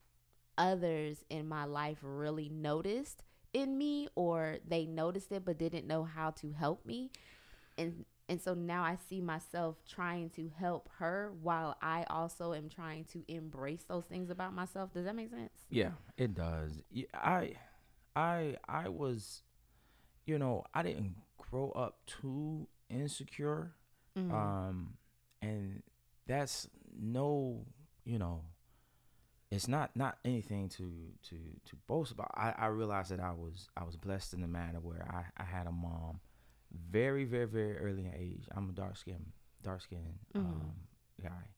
others 0.59 1.25
in 1.31 1.49
my 1.49 1.65
life 1.65 1.99
really 2.03 2.49
noticed 2.49 3.23
in 3.53 3.77
me 3.77 4.09
or 4.15 4.59
they 4.67 4.87
noticed 4.87 5.33
it 5.33 5.45
but 5.45 5.59
didn't 5.59 5.87
know 5.87 6.05
how 6.05 6.31
to 6.31 6.53
help 6.53 6.85
me. 6.87 7.11
And 7.77 8.05
and 8.29 8.41
so 8.41 8.55
now 8.55 8.83
I 8.83 8.97
see 9.09 9.21
myself 9.21 9.77
trying 9.87 10.31
to 10.31 10.51
help 10.57 10.89
her 10.99 11.33
while 11.43 11.77
I 11.83 12.05
also 12.09 12.55
am 12.55 12.69
trying 12.69 13.05
to 13.07 13.23
embrace 13.29 13.85
those 13.89 14.05
things 14.05 14.31
about 14.31 14.55
myself. 14.55 14.95
Does 14.95 15.05
that 15.05 15.15
make 15.15 15.31
sense? 15.31 15.51
Yeah, 15.69 15.91
it 16.17 16.35
does. 16.35 16.83
I 17.13 17.55
I 18.17 18.57
I 18.69 18.89
was 18.89 19.43
you 20.25 20.39
know, 20.39 20.65
I 20.73 20.83
didn't 20.83 21.17
grow 21.37 21.71
up 21.73 22.07
too 22.07 22.69
insecure 22.89 23.73
Mm-hmm. 24.19 24.35
Um, 24.35 24.95
and 25.41 25.83
that's 26.27 26.69
no, 26.99 27.65
you 28.05 28.19
know, 28.19 28.43
it's 29.51 29.69
not 29.69 29.95
not 29.95 30.19
anything 30.25 30.69
to 30.71 30.91
to 31.29 31.37
to 31.67 31.77
boast 31.87 32.13
about. 32.13 32.31
I 32.35 32.55
I 32.57 32.67
realized 32.67 33.11
that 33.11 33.21
I 33.21 33.33
was 33.33 33.69
I 33.77 33.85
was 33.85 33.97
blessed 33.97 34.35
in 34.35 34.41
the 34.41 34.49
manner 34.49 34.81
where 34.81 35.07
I 35.11 35.43
I 35.43 35.45
had 35.45 35.67
a 35.67 35.73
mom, 35.73 36.21
very 36.91 37.25
very 37.25 37.47
very 37.47 37.77
early 37.77 38.07
in 38.07 38.15
age. 38.15 38.49
I'm 38.55 38.71
a 38.71 38.73
dark 38.73 38.97
skin 38.97 39.33
dark 39.63 39.83
skin 39.83 40.19
mm-hmm. 40.35 40.47
um 40.47 40.73
guy, 41.23 41.51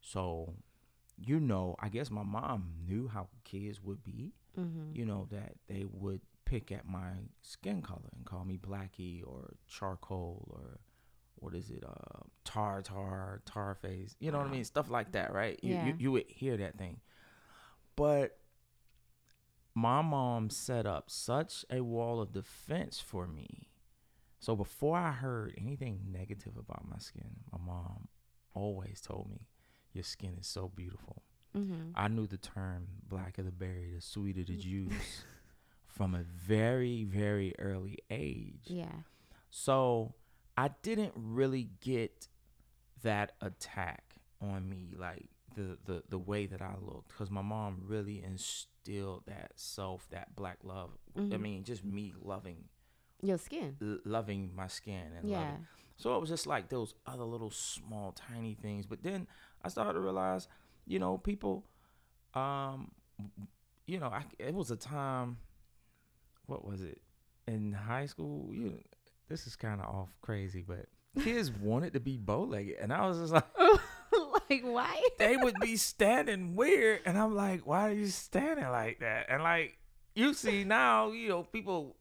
so 0.00 0.54
you 1.18 1.40
know 1.40 1.76
I 1.80 1.88
guess 1.88 2.10
my 2.10 2.22
mom 2.22 2.70
knew 2.86 3.08
how 3.08 3.28
kids 3.44 3.82
would 3.82 4.04
be. 4.04 4.32
Mm-hmm. 4.58 4.96
You 4.96 5.04
know 5.04 5.26
that 5.32 5.54
they 5.68 5.84
would 5.90 6.20
pick 6.44 6.70
at 6.70 6.86
my 6.86 7.10
skin 7.42 7.82
color 7.82 8.10
and 8.14 8.24
call 8.24 8.44
me 8.44 8.58
blackie 8.58 9.22
or 9.26 9.54
charcoal 9.66 10.46
or 10.50 10.78
what 11.36 11.54
is 11.54 11.70
it, 11.70 11.84
uh, 11.86 12.20
tar 12.44 12.82
tar 12.82 13.42
tar 13.44 13.74
face. 13.74 14.16
You 14.20 14.30
know 14.30 14.38
wow. 14.38 14.44
what 14.44 14.50
I 14.50 14.54
mean? 14.54 14.64
Stuff 14.64 14.90
like 14.90 15.12
that, 15.12 15.32
right? 15.32 15.58
You, 15.62 15.74
yeah. 15.74 15.86
you 15.86 15.94
you 15.98 16.12
would 16.12 16.24
hear 16.28 16.56
that 16.56 16.78
thing, 16.78 17.00
but 17.96 18.38
my 19.74 20.02
mom 20.02 20.50
set 20.50 20.86
up 20.86 21.10
such 21.10 21.64
a 21.70 21.82
wall 21.82 22.20
of 22.20 22.32
defense 22.32 23.00
for 23.00 23.26
me. 23.26 23.68
So 24.38 24.54
before 24.54 24.96
I 24.96 25.10
heard 25.10 25.54
anything 25.58 26.00
negative 26.12 26.56
about 26.56 26.88
my 26.88 26.98
skin, 26.98 27.30
my 27.50 27.58
mom 27.64 28.08
always 28.54 29.00
told 29.00 29.30
me, 29.30 29.48
"Your 29.92 30.04
skin 30.04 30.36
is 30.40 30.46
so 30.46 30.68
beautiful." 30.68 31.22
Mm-hmm. 31.56 31.90
I 31.94 32.08
knew 32.08 32.26
the 32.26 32.36
term 32.36 32.86
"black 33.08 33.38
of 33.38 33.44
the 33.44 33.52
berry, 33.52 33.92
the 33.94 34.00
sweet 34.00 34.38
of 34.38 34.46
the 34.46 34.56
juice" 34.58 35.24
from 35.86 36.14
a 36.14 36.22
very 36.22 37.04
very 37.04 37.54
early 37.58 37.98
age. 38.10 38.64
Yeah. 38.66 39.02
So 39.50 40.14
I 40.56 40.70
didn't 40.82 41.12
really 41.16 41.70
get 41.80 42.28
that 43.02 43.32
attack 43.40 44.16
on 44.40 44.68
me 44.68 44.94
like 44.96 45.26
the 45.54 45.78
the 45.84 46.02
the 46.08 46.18
way 46.18 46.46
that 46.46 46.62
I 46.62 46.74
looked 46.80 47.08
because 47.08 47.30
my 47.30 47.42
mom 47.42 47.82
really 47.86 48.22
instilled 48.22 49.24
that 49.26 49.52
self 49.56 50.08
that 50.10 50.34
black 50.36 50.58
love. 50.62 50.90
Mm-hmm. 51.18 51.34
I 51.34 51.36
mean, 51.36 51.64
just 51.64 51.84
me 51.84 52.12
loving 52.20 52.64
your 53.22 53.38
skin, 53.38 53.76
l- 53.80 53.98
loving 54.04 54.50
my 54.54 54.66
skin, 54.66 55.12
and 55.18 55.28
yeah. 55.28 55.38
Loving. 55.40 55.66
So 55.96 56.16
it 56.16 56.20
was 56.20 56.28
just 56.28 56.46
like 56.46 56.68
those 56.68 56.94
other 57.06 57.22
little 57.22 57.50
small 57.50 58.12
tiny 58.12 58.54
things. 58.54 58.84
But 58.84 59.02
then 59.04 59.28
I 59.62 59.68
started 59.68 59.92
to 59.92 60.00
realize, 60.00 60.48
you 60.86 60.98
know, 60.98 61.18
people, 61.18 61.64
um, 62.34 62.90
you 63.86 64.00
know, 64.00 64.08
I, 64.08 64.24
it 64.38 64.54
was 64.54 64.72
a 64.72 64.76
time. 64.76 65.38
What 66.46 66.64
was 66.64 66.82
it? 66.82 67.00
In 67.46 67.72
high 67.72 68.06
school, 68.06 68.52
you 68.52 68.80
this 69.28 69.46
is 69.46 69.56
kind 69.56 69.80
of 69.80 69.86
off 69.86 70.08
crazy, 70.20 70.64
but 70.66 70.86
kids 71.22 71.50
wanted 71.60 71.92
to 71.94 72.00
be 72.00 72.16
bow 72.16 72.42
legged, 72.42 72.76
and 72.80 72.92
I 72.92 73.06
was 73.06 73.18
just 73.18 73.32
like, 73.32 73.46
like 74.50 74.62
why? 74.62 75.02
they 75.18 75.36
would 75.42 75.58
be 75.60 75.76
standing 75.76 76.54
weird, 76.54 77.00
and 77.04 77.18
I'm 77.18 77.34
like, 77.34 77.66
why 77.66 77.88
are 77.88 77.92
you 77.92 78.06
standing 78.06 78.68
like 78.68 79.00
that? 79.00 79.26
And 79.28 79.42
like 79.42 79.78
you 80.14 80.34
see 80.34 80.64
now, 80.64 81.10
you 81.10 81.28
know, 81.28 81.42
people 81.42 81.96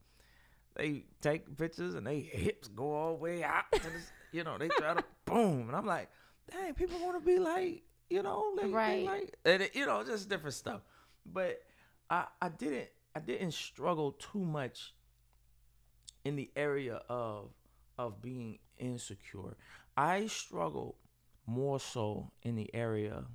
they 0.75 1.05
take 1.21 1.57
pictures 1.57 1.93
and 1.93 2.05
they 2.05 2.19
hips 2.19 2.67
go 2.67 2.93
all 2.93 3.15
the 3.15 3.23
way 3.23 3.43
out. 3.43 3.65
You 4.31 4.43
know, 4.43 4.57
they 4.57 4.67
try 4.69 4.95
to 4.95 5.03
boom, 5.25 5.67
and 5.67 5.75
I'm 5.75 5.85
like, 5.85 6.09
dang, 6.51 6.73
people 6.73 6.99
want 6.99 7.19
to 7.19 7.25
be 7.25 7.37
like, 7.37 7.83
you 8.09 8.23
know, 8.23 8.55
they, 8.59 8.67
right? 8.67 9.05
Like, 9.05 9.37
and 9.45 9.63
it, 9.63 9.75
you 9.75 9.85
know, 9.85 10.03
just 10.03 10.29
different 10.29 10.55
stuff. 10.55 10.81
But 11.25 11.61
I 12.09 12.25
I 12.41 12.49
didn't 12.49 12.89
I 13.15 13.19
didn't 13.19 13.51
struggle 13.51 14.13
too 14.13 14.43
much 14.43 14.93
in 16.23 16.35
the 16.35 16.49
area 16.55 17.01
of 17.09 17.49
of 17.97 18.21
being 18.21 18.59
insecure. 18.77 19.55
I 19.95 20.27
struggle 20.27 20.95
more 21.45 21.79
so 21.79 22.31
in 22.41 22.55
the 22.55 22.73
area 22.73 23.25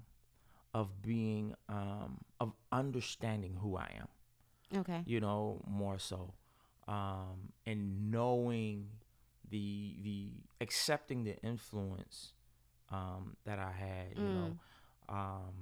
of 0.74 1.02
being 1.02 1.54
um, 1.68 2.18
of 2.40 2.52
understanding 2.72 3.56
who 3.60 3.76
I 3.76 3.90
am. 3.98 4.80
Okay. 4.80 5.02
You 5.06 5.20
know, 5.20 5.62
more 5.66 5.98
so. 5.98 6.34
Um, 6.86 7.52
and 7.66 8.10
knowing 8.10 8.88
the 9.50 9.96
the 10.02 10.30
accepting 10.60 11.24
the 11.24 11.36
influence 11.42 12.32
um, 12.90 13.36
that 13.44 13.58
I 13.58 13.72
had, 13.72 14.16
you 14.16 14.22
mm. 14.22 14.34
know, 14.34 14.58
um, 15.08 15.54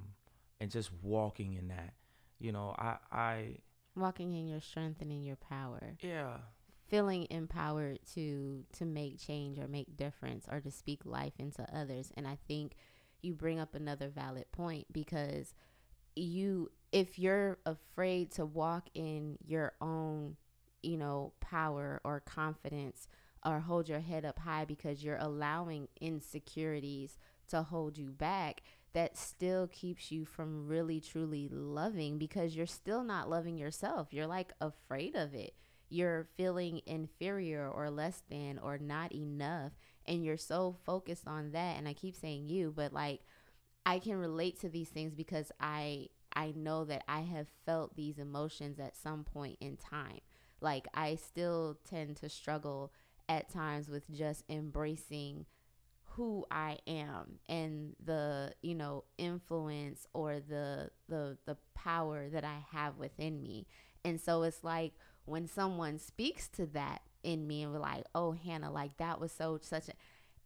and 0.59 0.71
just 0.71 0.91
walking 1.01 1.53
in 1.53 1.67
that. 1.69 1.93
You 2.39 2.51
know, 2.51 2.75
I 2.77 2.97
I 3.11 3.57
walking 3.95 4.33
in 4.33 4.47
your 4.47 4.61
strength 4.61 5.01
and 5.01 5.11
in 5.11 5.23
your 5.23 5.37
power. 5.37 5.95
Yeah 6.01 6.37
feeling 6.87 7.27
empowered 7.29 7.99
to 8.13 8.63
to 8.73 8.85
make 8.85 9.19
change 9.19 9.59
or 9.59 9.67
make 9.67 9.97
difference 9.97 10.45
or 10.51 10.59
to 10.59 10.71
speak 10.71 11.05
life 11.05 11.33
into 11.39 11.65
others. 11.75 12.11
And 12.15 12.27
i 12.27 12.37
think 12.47 12.75
you 13.21 13.33
bring 13.33 13.59
up 13.59 13.75
another 13.75 14.09
valid 14.09 14.45
point 14.51 14.87
because 14.91 15.53
you 16.15 16.71
if 16.91 17.19
you're 17.19 17.57
afraid 17.65 18.31
to 18.31 18.45
walk 18.45 18.87
in 18.93 19.37
your 19.45 19.73
own 19.81 20.35
you 20.81 20.97
know 20.97 21.33
power 21.41 21.99
or 22.03 22.19
confidence 22.21 23.07
or 23.45 23.59
hold 23.59 23.87
your 23.87 23.99
head 23.99 24.25
up 24.25 24.39
high 24.39 24.65
because 24.65 25.03
you're 25.03 25.17
allowing 25.17 25.87
insecurities 26.01 27.17
to 27.47 27.63
hold 27.63 27.97
you 27.97 28.09
back 28.09 28.61
that 28.93 29.17
still 29.17 29.67
keeps 29.67 30.11
you 30.11 30.25
from 30.25 30.67
really 30.67 30.99
truly 30.99 31.47
loving 31.51 32.17
because 32.17 32.55
you're 32.55 32.65
still 32.65 33.03
not 33.03 33.29
loving 33.29 33.57
yourself. 33.57 34.07
You're 34.11 34.27
like 34.27 34.53
afraid 34.59 35.15
of 35.15 35.33
it 35.35 35.53
you're 35.89 36.27
feeling 36.37 36.81
inferior 36.85 37.69
or 37.69 37.89
less 37.89 38.21
than 38.29 38.59
or 38.59 38.77
not 38.77 39.13
enough 39.13 39.71
and 40.05 40.23
you're 40.23 40.37
so 40.37 40.75
focused 40.85 41.27
on 41.27 41.51
that 41.51 41.77
and 41.77 41.87
I 41.87 41.93
keep 41.93 42.15
saying 42.15 42.47
you 42.47 42.73
but 42.75 42.93
like 42.93 43.21
I 43.85 43.99
can 43.99 44.17
relate 44.17 44.59
to 44.61 44.69
these 44.69 44.89
things 44.89 45.13
because 45.13 45.51
I 45.59 46.07
I 46.33 46.53
know 46.55 46.85
that 46.85 47.03
I 47.07 47.21
have 47.21 47.47
felt 47.65 47.95
these 47.95 48.19
emotions 48.19 48.79
at 48.79 48.95
some 48.95 49.23
point 49.23 49.57
in 49.59 49.77
time. 49.77 50.19
Like 50.61 50.87
I 50.93 51.15
still 51.15 51.79
tend 51.89 52.17
to 52.17 52.29
struggle 52.29 52.91
at 53.29 53.49
times 53.49 53.89
with 53.89 54.13
just 54.13 54.43
embracing 54.49 55.45
who 56.03 56.45
I 56.49 56.79
am 56.87 57.39
and 57.47 57.95
the, 58.03 58.53
you 58.61 58.75
know, 58.75 59.03
influence 59.17 60.07
or 60.13 60.39
the 60.39 60.89
the 61.07 61.37
the 61.45 61.57
power 61.75 62.29
that 62.29 62.43
I 62.43 62.63
have 62.71 62.97
within 62.97 63.41
me. 63.41 63.67
And 64.03 64.19
so 64.19 64.43
it's 64.43 64.63
like 64.63 64.93
when 65.27 65.47
someone 65.47 65.99
speaks 65.99 66.47
to 66.47 66.65
that 66.67 67.01
in 67.23 67.45
me 67.45 67.63
and 67.63 67.73
we're 67.73 67.79
like, 67.79 68.05
oh, 68.15 68.31
Hannah, 68.31 68.71
like 68.71 68.97
that 68.97 69.19
was 69.19 69.31
so 69.31 69.59
such 69.61 69.89
a 69.89 69.93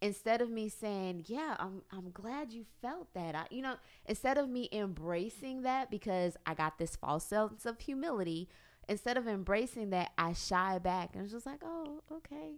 instead 0.00 0.42
of 0.42 0.50
me 0.50 0.68
saying, 0.68 1.24
yeah, 1.28 1.56
I'm 1.58 1.82
I'm 1.90 2.10
glad 2.10 2.52
you 2.52 2.64
felt 2.82 3.14
that. 3.14 3.34
I, 3.34 3.46
you 3.50 3.62
know, 3.62 3.76
instead 4.06 4.36
of 4.36 4.50
me 4.50 4.68
embracing 4.72 5.62
that 5.62 5.90
because 5.90 6.36
I 6.44 6.54
got 6.54 6.78
this 6.78 6.96
false 6.96 7.24
sense 7.24 7.64
of 7.64 7.80
humility, 7.80 8.48
instead 8.88 9.16
of 9.16 9.28
embracing 9.28 9.90
that, 9.90 10.10
I 10.18 10.32
shy 10.32 10.78
back 10.78 11.10
and 11.14 11.22
it's 11.22 11.32
just 11.32 11.46
like, 11.46 11.60
oh, 11.64 12.02
okay, 12.10 12.56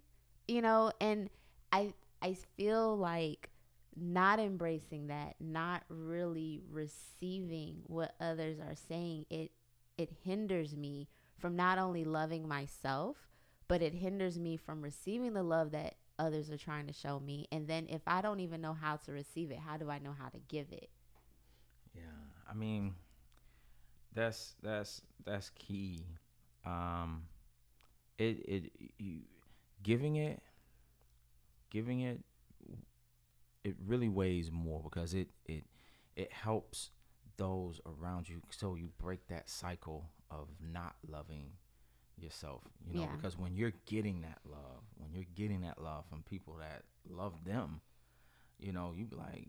you 0.49 0.63
know, 0.63 0.91
and 1.01 1.29
I 1.71 1.93
I 2.23 2.37
feel 2.57 2.97
like 2.97 3.51
not 3.97 4.41
embracing 4.41 5.09
that, 5.09 5.37
not 5.39 5.83
really 5.89 6.63
receiving 6.71 7.83
what 7.87 8.15
others 8.19 8.59
are 8.59 8.75
saying, 8.89 9.27
it 9.29 9.53
it 9.99 10.11
hinders 10.25 10.75
me 10.75 11.09
from 11.39 11.57
not 11.57 11.79
only 11.79 12.05
loving 12.05 12.49
myself, 12.49 13.17
but 13.69 13.83
it 13.83 13.95
hinders 13.95 14.39
me 14.39 14.57
from 14.57 14.83
receiving 14.83 15.33
the 15.35 15.43
love 15.43 15.73
that 15.73 15.97
others 16.19 16.51
are 16.51 16.59
trying 16.59 16.87
to 16.87 16.93
show 16.93 17.19
me. 17.21 17.47
And 17.53 17.67
then 17.69 17.87
if 17.89 18.03
I 18.07 18.23
don't 18.23 18.41
even 18.41 18.61
know 18.61 18.75
how 18.75 18.97
to 18.97 19.13
receive 19.13 19.51
it, 19.51 19.59
how 19.59 19.77
do 19.77 19.91
I 19.91 19.99
know 19.99 20.15
how 20.19 20.29
to 20.29 20.39
give 20.49 20.73
it? 20.73 20.91
Yeah. 21.95 22.03
I 22.49 22.55
mean, 22.55 22.95
that's 24.15 24.55
that's 24.63 25.03
that's 25.25 25.51
key. 25.51 26.07
Um 26.65 27.25
it 28.19 28.39
it 28.47 28.73
you 28.99 29.21
giving 29.83 30.17
it 30.17 30.43
giving 31.71 32.01
it 32.01 32.21
it 33.65 33.77
really 33.85 34.09
weighs 34.09 34.51
more 34.51 34.81
because 34.83 35.15
it 35.15 35.29
it 35.47 35.65
it 36.17 36.33
helps 36.33 36.91
those 37.37 37.81
around 37.87 38.29
you 38.29 38.41
so 38.51 38.75
you 38.77 38.89
break 38.99 39.27
that 39.29 39.49
cycle 39.49 40.11
of 40.31 40.49
not 40.73 40.95
loving 41.09 41.51
yourself 42.17 42.63
you 42.87 42.95
know 42.95 43.03
yeah. 43.03 43.17
because 43.17 43.37
when 43.39 43.57
you're 43.57 43.73
getting 43.87 44.23
that 44.23 44.39
love 44.49 44.83
when 44.97 45.13
you're 45.13 45.27
getting 45.35 45.63
that 45.63 45.81
love 45.81 46.05
from 46.09 46.23
people 46.23 46.57
that 46.59 46.83
love 47.09 47.33
them 47.45 47.81
you 48.59 48.73
know 48.73 48.93
you 48.97 49.05
be 49.05 49.17
like 49.17 49.49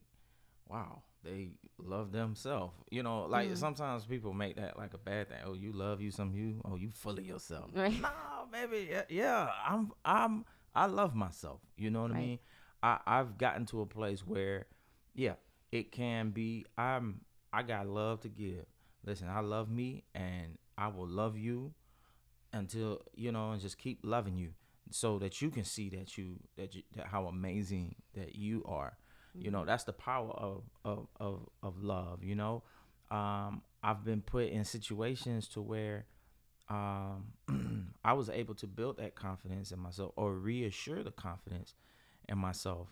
wow 0.67 1.01
they 1.23 1.49
love 1.77 2.11
themselves 2.11 2.73
you 2.89 3.03
know 3.03 3.25
like 3.25 3.49
mm. 3.49 3.57
sometimes 3.57 4.05
people 4.05 4.33
make 4.33 4.55
that 4.55 4.77
like 4.77 4.93
a 4.95 4.97
bad 4.97 5.29
thing 5.29 5.37
oh 5.45 5.53
you 5.53 5.71
love 5.71 6.01
you 6.01 6.09
some 6.09 6.33
you 6.33 6.59
oh 6.65 6.75
you 6.75 6.89
full 6.91 7.13
of 7.13 7.23
yourself 7.25 7.69
right 7.75 8.01
no 8.01 8.09
baby 8.51 8.87
yeah, 8.89 9.03
yeah 9.09 9.49
i'm 9.67 9.91
i'm 10.03 10.43
i 10.73 10.87
love 10.87 11.13
myself 11.13 11.59
you 11.77 11.91
know 11.91 12.01
what 12.03 12.11
right. 12.11 12.17
i 12.17 12.21
mean 12.21 12.39
I, 12.85 12.99
I've 13.07 13.39
gotten 13.39 13.65
to 13.67 13.81
a 13.81 13.85
place 13.87 14.19
where, 14.19 14.67
yeah, 15.15 15.33
it 15.71 15.91
can 15.91 16.29
be. 16.29 16.65
I'm 16.77 17.21
I 17.51 17.63
got 17.63 17.87
love 17.87 18.21
to 18.21 18.29
give. 18.29 18.65
Listen, 19.03 19.27
I 19.27 19.39
love 19.39 19.71
me, 19.71 20.03
and 20.13 20.59
I 20.77 20.87
will 20.87 21.07
love 21.07 21.37
you 21.37 21.73
until 22.53 23.01
you 23.13 23.31
know, 23.31 23.51
and 23.51 23.61
just 23.61 23.77
keep 23.77 23.99
loving 24.03 24.37
you, 24.37 24.51
so 24.91 25.19
that 25.19 25.41
you 25.41 25.49
can 25.49 25.63
see 25.63 25.89
that 25.89 26.17
you 26.17 26.37
that 26.57 26.75
you 26.75 26.83
that 26.95 27.07
how 27.07 27.27
amazing 27.27 27.95
that 28.13 28.35
you 28.35 28.63
are. 28.65 28.97
Mm-hmm. 29.35 29.45
You 29.45 29.51
know, 29.51 29.65
that's 29.65 29.83
the 29.83 29.93
power 29.93 30.31
of 30.31 30.63
of 30.83 31.07
of 31.19 31.47
of 31.61 31.83
love. 31.83 32.23
You 32.23 32.35
know, 32.35 32.63
um, 33.11 33.61
I've 33.83 34.03
been 34.03 34.21
put 34.21 34.49
in 34.49 34.63
situations 34.65 35.47
to 35.49 35.61
where 35.61 36.05
um, 36.69 37.33
I 38.03 38.13
was 38.13 38.29
able 38.29 38.55
to 38.55 38.67
build 38.67 38.97
that 38.97 39.15
confidence 39.15 39.71
in 39.71 39.79
myself 39.79 40.13
or 40.15 40.33
reassure 40.33 41.03
the 41.03 41.11
confidence 41.11 41.73
in 42.27 42.37
myself. 42.37 42.87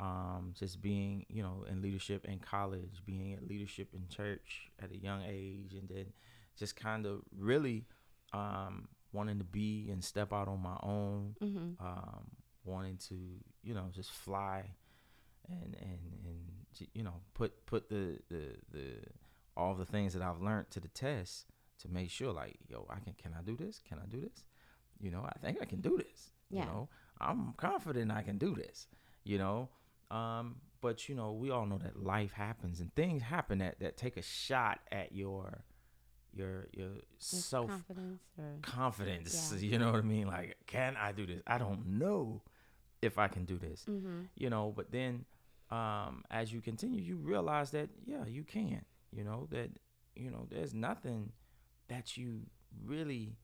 Um, 0.00 0.54
just 0.58 0.82
being, 0.82 1.26
you 1.28 1.44
know, 1.44 1.64
in 1.70 1.80
leadership 1.80 2.24
in 2.24 2.40
college, 2.40 3.02
being 3.06 3.32
in 3.32 3.46
leadership 3.46 3.90
in 3.94 4.08
church 4.08 4.70
at 4.82 4.90
a 4.90 4.96
young 4.96 5.22
age, 5.22 5.74
and 5.74 5.88
then 5.88 6.06
just 6.58 6.76
kind 6.76 7.06
of 7.06 7.22
really 7.36 7.86
um, 8.32 8.88
wanting 9.12 9.38
to 9.38 9.44
be 9.44 9.88
and 9.90 10.02
step 10.02 10.32
out 10.32 10.48
on 10.48 10.60
my 10.60 10.76
own, 10.82 11.36
mm-hmm. 11.42 11.84
um, 11.84 12.24
wanting 12.64 12.96
to, 13.08 13.14
you 13.62 13.74
know, 13.74 13.86
just 13.94 14.10
fly 14.10 14.64
and 15.48 15.76
and 15.80 15.98
and 16.24 16.88
you 16.94 17.02
know 17.02 17.14
put 17.34 17.66
put 17.66 17.88
the 17.88 18.18
the 18.28 18.56
the 18.70 18.94
all 19.56 19.74
the 19.74 19.84
things 19.84 20.14
that 20.14 20.22
I've 20.22 20.40
learned 20.40 20.70
to 20.70 20.80
the 20.80 20.88
test 20.88 21.46
to 21.80 21.88
make 21.88 22.10
sure 22.10 22.32
like 22.32 22.56
yo 22.68 22.86
I 22.88 23.00
can 23.00 23.14
can 23.14 23.34
I 23.36 23.42
do 23.42 23.56
this 23.56 23.82
can 23.86 23.98
I 23.98 24.06
do 24.06 24.20
this 24.20 24.44
you 25.00 25.10
know 25.10 25.26
I 25.28 25.36
think 25.44 25.58
I 25.60 25.64
can 25.64 25.80
do 25.80 25.98
this 25.98 26.30
yeah. 26.48 26.60
you 26.60 26.66
know 26.66 26.88
I'm 27.22 27.54
confident 27.56 28.10
I 28.10 28.22
can 28.22 28.38
do 28.38 28.54
this, 28.54 28.86
you 29.24 29.38
know. 29.38 29.68
Um, 30.10 30.56
but 30.80 31.08
you 31.08 31.14
know, 31.14 31.32
we 31.32 31.50
all 31.50 31.64
know 31.64 31.78
that 31.78 32.02
life 32.02 32.32
happens 32.32 32.80
and 32.80 32.94
things 32.94 33.22
happen 33.22 33.58
that, 33.58 33.78
that 33.80 33.96
take 33.96 34.16
a 34.16 34.22
shot 34.22 34.80
at 34.90 35.14
your 35.14 35.64
your 36.34 36.66
your 36.72 36.90
self 37.18 37.68
confidence 37.68 38.22
or 38.38 38.44
confidence. 38.62 39.52
Yeah. 39.56 39.70
You 39.70 39.78
know 39.78 39.92
what 39.92 40.00
I 40.00 40.02
mean? 40.02 40.26
Like, 40.26 40.56
can 40.66 40.96
I 40.96 41.12
do 41.12 41.26
this? 41.26 41.42
I 41.46 41.58
don't 41.58 41.98
know 41.98 42.42
if 43.00 43.18
I 43.18 43.28
can 43.28 43.44
do 43.44 43.58
this. 43.58 43.84
Mm-hmm. 43.88 44.22
You 44.36 44.50
know, 44.50 44.72
but 44.74 44.90
then 44.90 45.24
um, 45.70 46.24
as 46.30 46.52
you 46.52 46.60
continue, 46.60 47.00
you 47.00 47.16
realize 47.16 47.70
that 47.70 47.90
yeah, 48.04 48.24
you 48.26 48.44
can. 48.44 48.84
You 49.10 49.24
know 49.24 49.48
that 49.50 49.70
you 50.14 50.30
know 50.30 50.46
there's 50.50 50.74
nothing 50.74 51.32
that 51.88 52.16
you 52.16 52.40
really, 52.84 53.36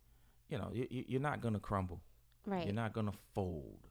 you 0.48 0.58
know, 0.58 0.70
you, 0.72 0.86
you're 0.90 1.20
not 1.20 1.40
gonna 1.40 1.60
crumble. 1.60 2.00
Right. 2.46 2.64
You're 2.64 2.74
not 2.74 2.92
gonna 2.92 3.12
fold. 3.34 3.86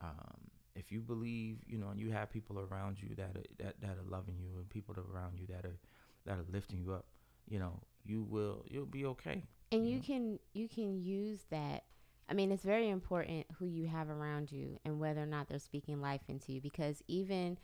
Um, 0.00 0.50
if 0.74 0.92
you 0.92 1.00
believe, 1.00 1.58
you 1.66 1.78
know, 1.78 1.88
and 1.88 1.98
you 1.98 2.10
have 2.10 2.30
people 2.30 2.58
around 2.58 3.00
you 3.00 3.14
that 3.16 3.36
are, 3.36 3.64
that 3.64 3.80
that 3.80 3.96
are 3.98 4.10
loving 4.10 4.36
you, 4.38 4.58
and 4.58 4.68
people 4.68 4.94
around 4.96 5.38
you 5.38 5.46
that 5.46 5.64
are 5.64 5.78
that 6.26 6.38
are 6.38 6.44
lifting 6.52 6.78
you 6.78 6.92
up, 6.92 7.06
you 7.48 7.58
know, 7.58 7.80
you 8.04 8.22
will 8.22 8.64
you'll 8.68 8.86
be 8.86 9.04
okay. 9.06 9.42
And 9.72 9.88
you, 9.88 9.94
you 9.94 9.96
know? 9.96 10.04
can 10.06 10.38
you 10.54 10.68
can 10.68 11.02
use 11.02 11.40
that. 11.50 11.84
I 12.28 12.34
mean, 12.34 12.50
it's 12.50 12.64
very 12.64 12.88
important 12.88 13.46
who 13.58 13.66
you 13.66 13.86
have 13.86 14.10
around 14.10 14.50
you 14.50 14.78
and 14.84 14.98
whether 14.98 15.22
or 15.22 15.26
not 15.26 15.48
they're 15.48 15.60
speaking 15.60 16.00
life 16.00 16.22
into 16.28 16.52
you, 16.52 16.60
because 16.60 17.02
even 17.06 17.56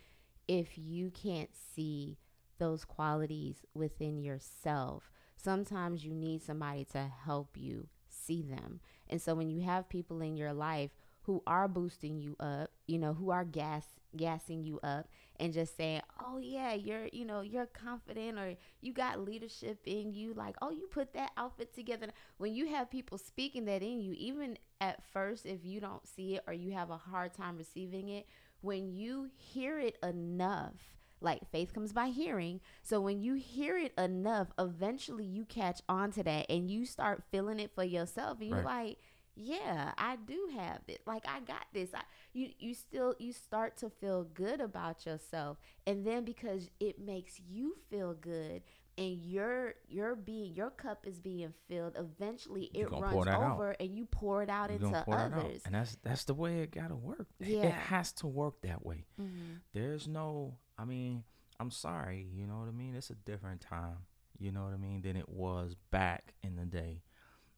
if 0.47 0.79
you 0.79 1.11
can't 1.11 1.51
see 1.75 2.19
those 2.59 2.85
qualities 2.85 3.65
within 3.75 4.23
yourself, 4.23 5.11
sometimes 5.37 6.05
you 6.05 6.15
need 6.15 6.43
somebody 6.43 6.85
to 6.85 7.11
help 7.25 7.57
you 7.57 7.89
see 8.09 8.43
them. 8.43 8.79
And 9.09 9.21
so 9.21 9.35
when 9.35 9.51
you 9.51 9.63
have 9.63 9.89
people 9.89 10.21
in 10.21 10.37
your 10.37 10.53
life 10.53 10.91
who 11.23 11.43
are 11.47 11.67
boosting 11.67 12.21
you 12.21 12.37
up, 12.39 12.71
you 12.87 12.99
know, 12.99 13.15
who 13.15 13.31
are 13.31 13.45
gas 13.45 13.87
gassing 14.17 14.63
you 14.63 14.79
up 14.83 15.09
and 15.37 15.53
just 15.53 15.77
saying, 15.77 16.03
"Oh 16.21 16.39
yeah, 16.39 16.75
you're, 16.75 17.07
you 17.13 17.25
know, 17.25 17.41
you're 17.41 17.67
confident 17.67 18.39
or 18.39 18.55
you 18.81 18.93
got 18.93 19.21
leadership 19.21 19.81
in 19.85 20.13
you." 20.13 20.35
Like, 20.35 20.57
"Oh, 20.63 20.71
you 20.71 20.87
put 20.87 21.13
that 21.15 21.33
outfit 21.37 21.75
together." 21.75 22.09
When 22.39 22.55
you 22.55 22.69
have 22.69 22.91
people 22.91 23.19
speaking 23.19 23.65
that 23.67 23.83
in 23.83 24.01
you, 24.01 24.15
even 24.17 24.59
at 24.81 25.03
first 25.13 25.47
if 25.47 25.65
you 25.65 25.81
don't 25.81 26.07
see 26.07 26.37
it 26.37 26.45
or 26.47 26.53
you 26.53 26.73
have 26.73 26.91
a 26.91 26.97
hard 26.97 27.35
time 27.35 27.57
receiving 27.57 28.09
it, 28.09 28.27
when 28.61 28.93
you 28.93 29.31
hear 29.35 29.79
it 29.79 29.99
enough, 30.03 30.75
like 31.21 31.49
faith 31.51 31.73
comes 31.73 31.93
by 31.93 32.09
hearing. 32.09 32.61
So 32.83 33.01
when 33.01 33.23
you 33.23 33.35
hear 33.35 33.77
it 33.79 33.93
enough, 33.99 34.49
eventually 34.59 35.25
you 35.25 35.45
catch 35.45 35.81
on 35.89 36.11
to 36.13 36.23
that 36.25 36.47
and 36.51 36.71
you 36.71 36.85
start 36.85 37.23
feeling 37.31 37.61
it 37.61 37.73
for 37.75 37.85
yourself. 37.85 38.41
And 38.41 38.49
you're 38.49 38.63
right. 38.63 38.87
like, 38.87 38.99
yeah, 39.35 39.93
I 39.97 40.17
do 40.17 40.51
have 40.55 40.81
it. 40.89 41.01
Like 41.07 41.25
I 41.27 41.41
got 41.41 41.67
this. 41.73 41.91
I, 41.95 42.03
you 42.33 42.49
you 42.59 42.75
still 42.75 43.15
you 43.19 43.33
start 43.33 43.77
to 43.79 43.91
feel 43.91 44.25
good 44.25 44.61
about 44.61 45.07
yourself. 45.07 45.59
And 45.87 46.07
then 46.07 46.25
because 46.25 46.71
it 46.81 46.99
makes 46.99 47.41
you 47.41 47.77
feel 47.91 48.15
good 48.15 48.63
and 48.99 49.23
your 49.23 49.75
your 49.89 50.15
being 50.15 50.55
your 50.55 50.71
cup 50.71 51.07
is 51.07 51.21
being 51.21 51.53
filled, 51.69 51.97
eventually 51.97 52.71
it 52.75 52.91
runs 52.91 53.15
over 53.15 53.71
out. 53.71 53.77
and 53.81 53.97
you 53.97 54.07
pour 54.07 54.43
it 54.43 54.51
out 54.51 54.71
You're 54.71 54.89
into 54.89 55.11
others. 55.11 55.61
Out. 55.63 55.67
And 55.67 55.75
that's 55.75 55.97
that's 56.03 56.25
the 56.25 56.35
way 56.35 56.61
it 56.61 56.71
gotta 56.71 56.97
work. 56.97 57.27
Yeah. 57.39 57.65
It 57.65 57.73
has 57.73 58.13
to 58.15 58.27
work 58.27 58.63
that 58.63 58.85
way. 58.85 59.05
Mm-hmm. 59.21 59.57
There's 59.73 60.09
no 60.09 60.57
I 60.79 60.85
mean, 60.85 61.25
I'm 61.61 61.71
sorry, 61.71 62.29
you 62.33 62.47
know 62.47 62.59
what 62.59 62.69
I 62.69 62.73
mean? 62.73 62.95
It's 62.95 63.11
a 63.11 63.15
different 63.15 63.61
time, 63.61 63.99
you 64.39 64.53
know 64.53 64.65
what 64.65 64.73
I 64.73 64.79
mean, 64.79 65.03
than 65.03 65.17
it 65.17 65.29
was 65.29 65.77
back 65.91 66.35
in 66.43 66.57
the 66.57 66.65
day, 66.65 67.03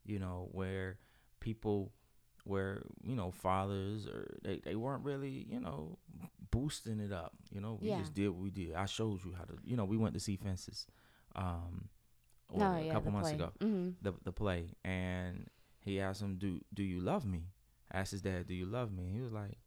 you 0.05 0.19
know, 0.19 0.49
where 0.53 0.99
people 1.41 1.93
where, 2.44 2.83
you 3.02 3.16
know, 3.16 3.30
fathers 3.30 4.07
or 4.07 4.37
they, 4.42 4.61
they 4.64 4.76
weren't 4.76 5.04
really, 5.04 5.46
you 5.48 5.61
know, 5.61 5.98
boosting 6.50 7.00
it 7.00 7.12
up. 7.12 7.33
You 7.52 7.61
know, 7.61 7.78
we 7.80 7.88
yeah. 7.88 7.98
just 7.98 8.14
did 8.14 8.28
what 8.28 8.40
we 8.40 8.50
did. 8.50 8.74
I 8.74 8.87
showed 8.87 9.24
you 9.24 9.35
how 9.37 9.44
to 9.44 9.54
you 9.64 9.76
know, 9.76 9.85
we 9.85 9.96
went 9.96 10.14
to 10.14 10.20
see 10.20 10.37
fences. 10.37 10.87
Um 11.35 11.88
or 12.50 12.62
oh, 12.62 12.88
a 12.88 12.92
couple 12.92 13.11
months 13.11 13.30
play. 13.30 13.37
ago. 13.37 13.52
Mm-hmm. 13.61 13.90
The 14.02 14.14
the 14.24 14.33
play. 14.33 14.66
And 14.85 15.48
he 15.80 16.00
asked 16.00 16.22
him, 16.22 16.37
Do 16.37 16.61
do 16.72 16.83
you 16.83 17.00
love 17.00 17.26
me? 17.26 17.44
asked 17.92 18.12
his 18.12 18.22
dad, 18.22 18.46
Do 18.46 18.54
you 18.54 18.66
love 18.66 18.92
me? 18.92 19.04
And 19.04 19.14
he 19.14 19.20
was 19.20 19.33
like, 19.33 19.59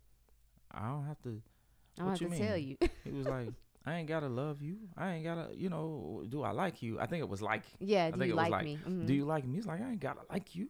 I 0.72 0.88
don't 0.88 1.06
have 1.06 1.22
to 1.24 1.42
I 2.00 2.04
don't 2.04 2.10
have 2.22 2.32
to 2.32 2.38
tell 2.38 2.58
you. 2.58 2.78
he 3.04 3.12
was 3.12 3.28
like, 3.28 3.50
I 3.86 3.96
ain't 3.96 4.08
gotta 4.08 4.28
love 4.28 4.62
you. 4.62 4.78
I 4.98 5.14
ain't 5.14 5.24
gotta, 5.24 5.48
you 5.56 5.70
know, 5.70 6.24
do 6.28 6.44
I 6.44 6.52
like 6.52 6.82
you? 6.82 7.00
I 7.00 7.06
think 7.06 7.22
it 7.22 7.30
was 7.30 7.42
like. 7.42 7.64
Yeah, 7.80 8.12
do 8.12 8.26
you 8.26 8.36
like, 8.36 8.52
like, 8.52 8.66
me? 8.66 8.78
Mm-hmm. 8.78 9.06
Do 9.06 9.14
you 9.14 9.26
like 9.26 9.48
me? 9.48 9.56
He's 9.56 9.66
like, 9.66 9.82
I 9.82 9.92
ain't 9.92 10.00
gotta 10.00 10.20
like 10.30 10.56
you. 10.56 10.68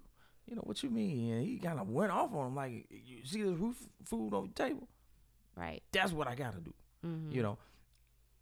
You 0.47 0.55
know 0.55 0.63
what 0.63 0.81
you 0.81 0.89
mean? 0.89 1.33
And 1.33 1.45
he 1.45 1.57
kind 1.57 1.79
of 1.79 1.89
went 1.89 2.11
off 2.11 2.33
on 2.33 2.47
him 2.47 2.55
like, 2.55 2.87
you 2.89 3.25
see 3.25 3.41
this 3.41 3.57
roof 3.57 3.75
food 4.05 4.33
on 4.33 4.47
the 4.47 4.63
table, 4.63 4.87
right? 5.55 5.83
That's 5.91 6.13
what 6.13 6.27
I 6.27 6.35
gotta 6.35 6.59
do. 6.59 6.73
Mm-hmm. 7.05 7.31
You 7.31 7.43
know, 7.43 7.57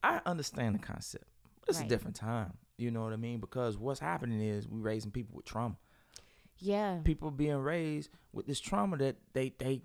I 0.04 0.22
understand 0.26 0.76
the 0.76 0.80
concept. 0.80 1.26
It's 1.68 1.80
right. 1.80 1.86
a 1.86 1.90
different 1.90 2.16
time. 2.16 2.54
You 2.78 2.92
know 2.92 3.04
what 3.04 3.14
I 3.14 3.18
mean? 3.18 3.40
Because 3.40 3.78
what's 3.78 4.00
happening 4.00 4.40
is 4.40 4.68
we 4.68 4.80
raising 4.80 5.12
people 5.12 5.36
with 5.36 5.46
trauma. 5.46 5.78
Yeah, 6.58 7.00
people 7.04 7.32
being 7.32 7.58
raised 7.58 8.10
with 8.32 8.46
this 8.46 8.60
trauma 8.60 8.98
that 8.98 9.18
they 9.34 9.54
they 9.58 9.82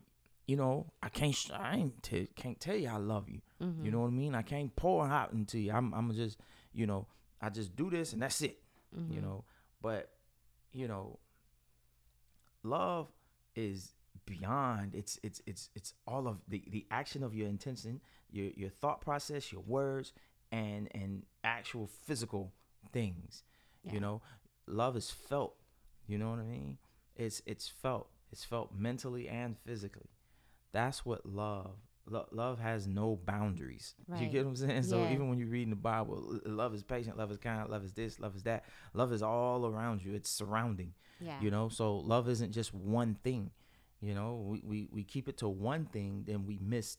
you 0.50 0.56
know, 0.56 0.87
I 1.00 1.11
can't, 1.11 1.37
I 1.54 1.76
ain't 1.76 2.02
t- 2.02 2.28
can't 2.35 2.59
tell 2.59 2.74
you 2.74 2.88
I 2.88 2.96
love 2.96 3.28
you. 3.28 3.40
Mm-hmm. 3.62 3.85
You 3.85 3.92
know 3.92 4.00
what 4.00 4.09
I 4.09 4.11
mean? 4.11 4.35
I 4.35 4.42
can't 4.42 4.74
pour 4.74 5.06
out 5.06 5.33
into 5.33 5.61
you. 5.61 5.70
I'm, 5.70 5.94
I'm 5.94 6.12
just, 6.12 6.38
you 6.72 6.88
know, 6.88 7.06
I 7.40 7.50
just 7.50 7.76
do 7.76 7.88
this 7.88 8.12
and 8.12 8.20
that's 8.20 8.42
it. 8.42 8.59
Mm-hmm. 8.98 9.12
You 9.12 9.20
know, 9.20 9.44
but, 9.80 10.11
you 10.72 10.88
know, 10.88 11.20
love 12.62 13.12
is 13.55 13.94
beyond. 14.27 14.94
It's 14.94 15.18
it's 15.23 15.42
it's 15.46 15.70
it's 15.75 15.94
all 16.07 16.29
of 16.29 16.38
the 16.49 16.62
the 16.68 16.87
action 16.90 17.23
of 17.23 17.35
your 17.35 17.49
intention, 17.49 18.01
your 18.31 18.51
your 18.57 18.70
thought 18.70 19.01
process, 19.01 19.53
your 19.53 19.62
words, 19.62 20.12
and 20.53 20.88
and 20.94 21.25
actual 21.44 21.88
physical 22.07 22.53
things. 22.92 23.42
Yeah. 23.85 23.94
You 23.94 24.01
know, 24.01 24.23
love 24.66 24.96
is 24.96 25.11
felt. 25.11 25.57
You 26.07 26.18
know 26.18 26.31
what 26.31 26.38
I 26.40 26.44
mean? 26.44 26.79
It's 27.16 27.42
it's 27.46 27.68
felt. 27.68 28.09
It's 28.33 28.44
felt 28.44 28.73
mentally 28.75 29.29
and 29.29 29.57
physically. 29.66 30.11
That's 30.73 31.05
what 31.05 31.27
love. 31.27 31.77
Lo- 32.06 32.26
love 32.32 32.58
has 32.58 32.86
no 32.86 33.16
boundaries. 33.24 33.94
Right. 34.08 34.22
You 34.22 34.28
get 34.28 34.44
what 34.44 34.50
I'm 34.50 34.56
saying? 34.56 34.82
So 34.84 35.06
even 35.10 35.28
when 35.28 35.38
you 35.38 35.46
read 35.46 35.64
in 35.64 35.70
the 35.70 35.76
Bible, 35.76 36.40
love 36.44 36.74
is 36.74 36.82
patient, 36.82 37.16
love 37.16 37.30
is 37.30 37.38
kind, 37.38 37.68
love 37.68 37.84
is 37.84 37.92
this, 37.92 38.18
love 38.18 38.34
is 38.34 38.42
that. 38.44 38.64
Love 38.94 39.12
is 39.12 39.22
all 39.22 39.66
around 39.66 40.02
you. 40.02 40.14
It's 40.14 40.30
surrounding. 40.30 40.94
Yeah. 41.20 41.40
You 41.40 41.50
know, 41.50 41.68
so 41.68 41.96
love 41.96 42.28
isn't 42.28 42.52
just 42.52 42.74
one 42.74 43.16
thing. 43.22 43.50
You 44.00 44.14
know, 44.14 44.44
we, 44.46 44.62
we, 44.64 44.88
we 44.90 45.04
keep 45.04 45.28
it 45.28 45.36
to 45.38 45.48
one 45.48 45.84
thing, 45.84 46.24
then 46.26 46.46
we 46.46 46.58
miss 46.60 46.96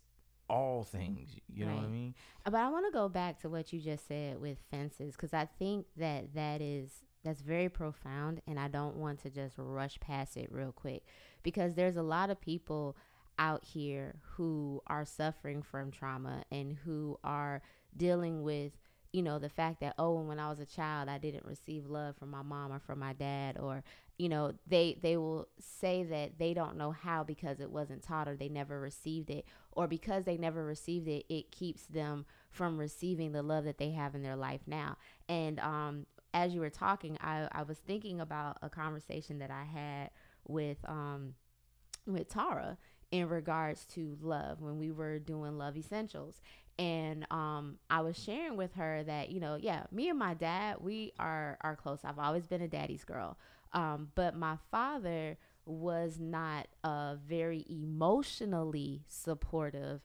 all 0.47 0.83
things. 0.83 1.35
You 1.51 1.65
right. 1.65 1.71
know 1.71 1.77
what 1.77 1.87
I 1.87 1.89
mean? 1.89 2.13
Uh, 2.45 2.51
but 2.51 2.59
I 2.59 2.69
want 2.69 2.85
to 2.85 2.91
go 2.91 3.09
back 3.09 3.39
to 3.41 3.49
what 3.49 3.73
you 3.73 3.79
just 3.79 4.07
said 4.07 4.39
with 4.39 4.57
fences 4.69 5.15
because 5.15 5.33
I 5.33 5.47
think 5.57 5.87
that 5.97 6.33
that 6.35 6.61
is 6.61 6.91
that's 7.23 7.41
very 7.41 7.69
profound, 7.69 8.41
and 8.47 8.59
I 8.59 8.67
don't 8.67 8.95
want 8.95 9.21
to 9.21 9.29
just 9.29 9.55
rush 9.57 9.99
past 9.99 10.37
it 10.37 10.49
real 10.51 10.71
quick 10.71 11.03
because 11.43 11.75
there's 11.75 11.95
a 11.95 12.01
lot 12.01 12.29
of 12.29 12.41
people 12.41 12.97
out 13.39 13.63
here 13.63 14.15
who 14.35 14.81
are 14.87 15.05
suffering 15.05 15.61
from 15.61 15.91
trauma 15.91 16.43
and 16.51 16.77
who 16.85 17.17
are 17.23 17.61
dealing 17.95 18.43
with 18.43 18.71
you 19.11 19.21
know 19.21 19.39
the 19.39 19.49
fact 19.49 19.81
that 19.81 19.93
oh 19.97 20.21
when 20.21 20.39
i 20.39 20.49
was 20.49 20.59
a 20.59 20.65
child 20.65 21.09
i 21.09 21.17
didn't 21.17 21.45
receive 21.45 21.85
love 21.85 22.15
from 22.15 22.31
my 22.31 22.41
mom 22.41 22.71
or 22.71 22.79
from 22.79 22.99
my 22.99 23.11
dad 23.13 23.57
or 23.59 23.83
you 24.21 24.29
know 24.29 24.53
they 24.67 24.99
they 25.01 25.17
will 25.17 25.47
say 25.59 26.03
that 26.03 26.37
they 26.37 26.53
don't 26.53 26.77
know 26.77 26.91
how 26.91 27.23
because 27.23 27.59
it 27.59 27.71
wasn't 27.71 28.03
taught 28.03 28.27
or 28.27 28.35
they 28.35 28.49
never 28.49 28.79
received 28.79 29.31
it. 29.31 29.45
Or 29.71 29.87
because 29.87 30.25
they 30.25 30.37
never 30.37 30.63
received 30.63 31.07
it 31.07 31.25
it 31.27 31.49
keeps 31.49 31.87
them 31.87 32.27
from 32.51 32.77
receiving 32.77 33.31
the 33.31 33.41
love 33.41 33.63
that 33.63 33.79
they 33.79 33.89
have 33.91 34.13
in 34.13 34.21
their 34.21 34.35
life 34.35 34.61
now. 34.67 34.97
And 35.27 35.59
um 35.59 36.05
as 36.35 36.53
you 36.53 36.61
were 36.61 36.69
talking 36.69 37.17
i 37.19 37.47
i 37.51 37.63
was 37.63 37.79
thinking 37.79 38.21
about 38.21 38.57
a 38.61 38.69
conversation 38.69 39.39
that 39.39 39.51
i 39.51 39.63
had 39.63 40.09
with 40.47 40.77
um 40.87 41.33
with 42.05 42.29
tara 42.29 42.77
in 43.11 43.27
regards 43.27 43.85
to 43.85 44.17
love 44.21 44.61
when 44.61 44.77
we 44.77 44.91
were 44.91 45.19
doing 45.19 45.57
love 45.57 45.75
essentials 45.75 46.41
and 46.81 47.27
um, 47.31 47.77
I 47.89 48.01
was 48.01 48.17
sharing 48.17 48.57
with 48.57 48.73
her 48.73 49.03
that 49.03 49.29
you 49.29 49.39
know, 49.39 49.55
yeah, 49.55 49.83
me 49.91 50.09
and 50.09 50.17
my 50.17 50.33
dad, 50.33 50.77
we 50.79 51.13
are 51.19 51.57
are 51.61 51.75
close. 51.75 51.99
I've 52.03 52.19
always 52.19 52.47
been 52.47 52.61
a 52.61 52.67
daddy's 52.67 53.03
girl, 53.03 53.37
um, 53.73 54.09
but 54.15 54.35
my 54.35 54.57
father 54.71 55.37
was 55.65 56.19
not 56.19 56.67
uh, 56.83 57.15
very 57.27 57.65
emotionally 57.69 59.03
supportive 59.07 60.01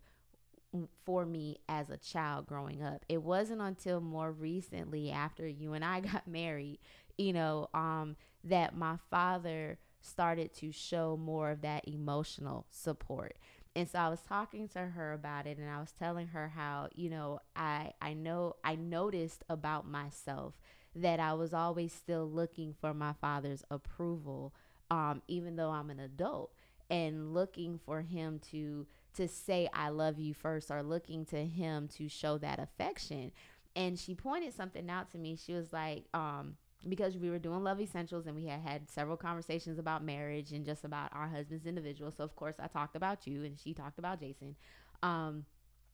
for 1.04 1.24
me 1.24 1.56
as 1.68 1.88
a 1.88 1.96
child 1.96 2.46
growing 2.46 2.82
up. 2.82 3.04
It 3.08 3.22
wasn't 3.22 3.62
until 3.62 4.00
more 4.00 4.30
recently, 4.30 5.10
after 5.10 5.48
you 5.48 5.72
and 5.72 5.84
I 5.84 6.00
got 6.12 6.28
married, 6.28 6.78
you 7.16 7.32
know, 7.32 7.68
um, 7.72 8.16
that 8.44 8.76
my 8.76 8.96
father 9.10 9.78
started 10.06 10.54
to 10.54 10.72
show 10.72 11.16
more 11.16 11.50
of 11.50 11.62
that 11.62 11.86
emotional 11.86 12.66
support 12.70 13.36
and 13.76 13.86
so 13.86 13.98
I 13.98 14.08
was 14.08 14.22
talking 14.22 14.68
to 14.68 14.78
her 14.78 15.12
about 15.12 15.46
it 15.46 15.58
and 15.58 15.68
I 15.68 15.78
was 15.80 15.92
telling 15.92 16.28
her 16.28 16.48
how, 16.48 16.88
you 16.94 17.10
know, 17.10 17.40
I 17.54 17.92
I 18.00 18.14
know 18.14 18.56
I 18.64 18.74
noticed 18.74 19.44
about 19.50 19.86
myself 19.86 20.54
that 20.94 21.20
I 21.20 21.34
was 21.34 21.52
always 21.52 21.92
still 21.92 22.26
looking 22.26 22.74
for 22.80 22.94
my 22.94 23.12
father's 23.20 23.62
approval 23.70 24.54
um 24.90 25.20
even 25.28 25.56
though 25.56 25.68
I'm 25.70 25.90
an 25.90 26.00
adult 26.00 26.52
and 26.88 27.34
looking 27.34 27.78
for 27.84 28.00
him 28.00 28.40
to 28.50 28.86
to 29.16 29.28
say 29.28 29.68
I 29.74 29.90
love 29.90 30.18
you 30.18 30.32
first 30.32 30.70
or 30.70 30.82
looking 30.82 31.26
to 31.26 31.44
him 31.44 31.88
to 31.96 32.08
show 32.08 32.38
that 32.38 32.58
affection. 32.58 33.30
And 33.74 33.98
she 33.98 34.14
pointed 34.14 34.54
something 34.54 34.88
out 34.88 35.10
to 35.12 35.18
me. 35.18 35.36
She 35.36 35.52
was 35.52 35.70
like 35.70 36.04
um 36.14 36.56
because 36.88 37.16
we 37.16 37.30
were 37.30 37.38
doing 37.38 37.64
love 37.64 37.80
essentials 37.80 38.26
and 38.26 38.36
we 38.36 38.46
had 38.46 38.60
had 38.60 38.90
several 38.90 39.16
conversations 39.16 39.78
about 39.78 40.04
marriage 40.04 40.52
and 40.52 40.64
just 40.64 40.84
about 40.84 41.10
our 41.12 41.28
husbands 41.28 41.66
individual. 41.66 42.10
So 42.10 42.24
of 42.24 42.36
course 42.36 42.56
i 42.58 42.66
talked 42.66 42.96
about 42.96 43.26
you 43.26 43.44
and 43.44 43.58
she 43.58 43.74
talked 43.74 43.98
about 43.98 44.20
jason. 44.20 44.56
Um, 45.02 45.44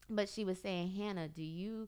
but 0.09 0.29
she 0.29 0.45
was 0.45 0.59
saying 0.59 0.91
hannah 0.91 1.27
do 1.27 1.43
you 1.43 1.87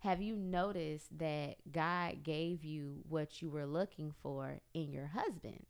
have 0.00 0.20
you 0.20 0.34
noticed 0.34 1.16
that 1.18 1.56
god 1.70 2.24
gave 2.24 2.64
you 2.64 3.04
what 3.08 3.40
you 3.40 3.50
were 3.50 3.66
looking 3.66 4.12
for 4.22 4.60
in 4.74 4.92
your 4.92 5.06
husband? 5.06 5.66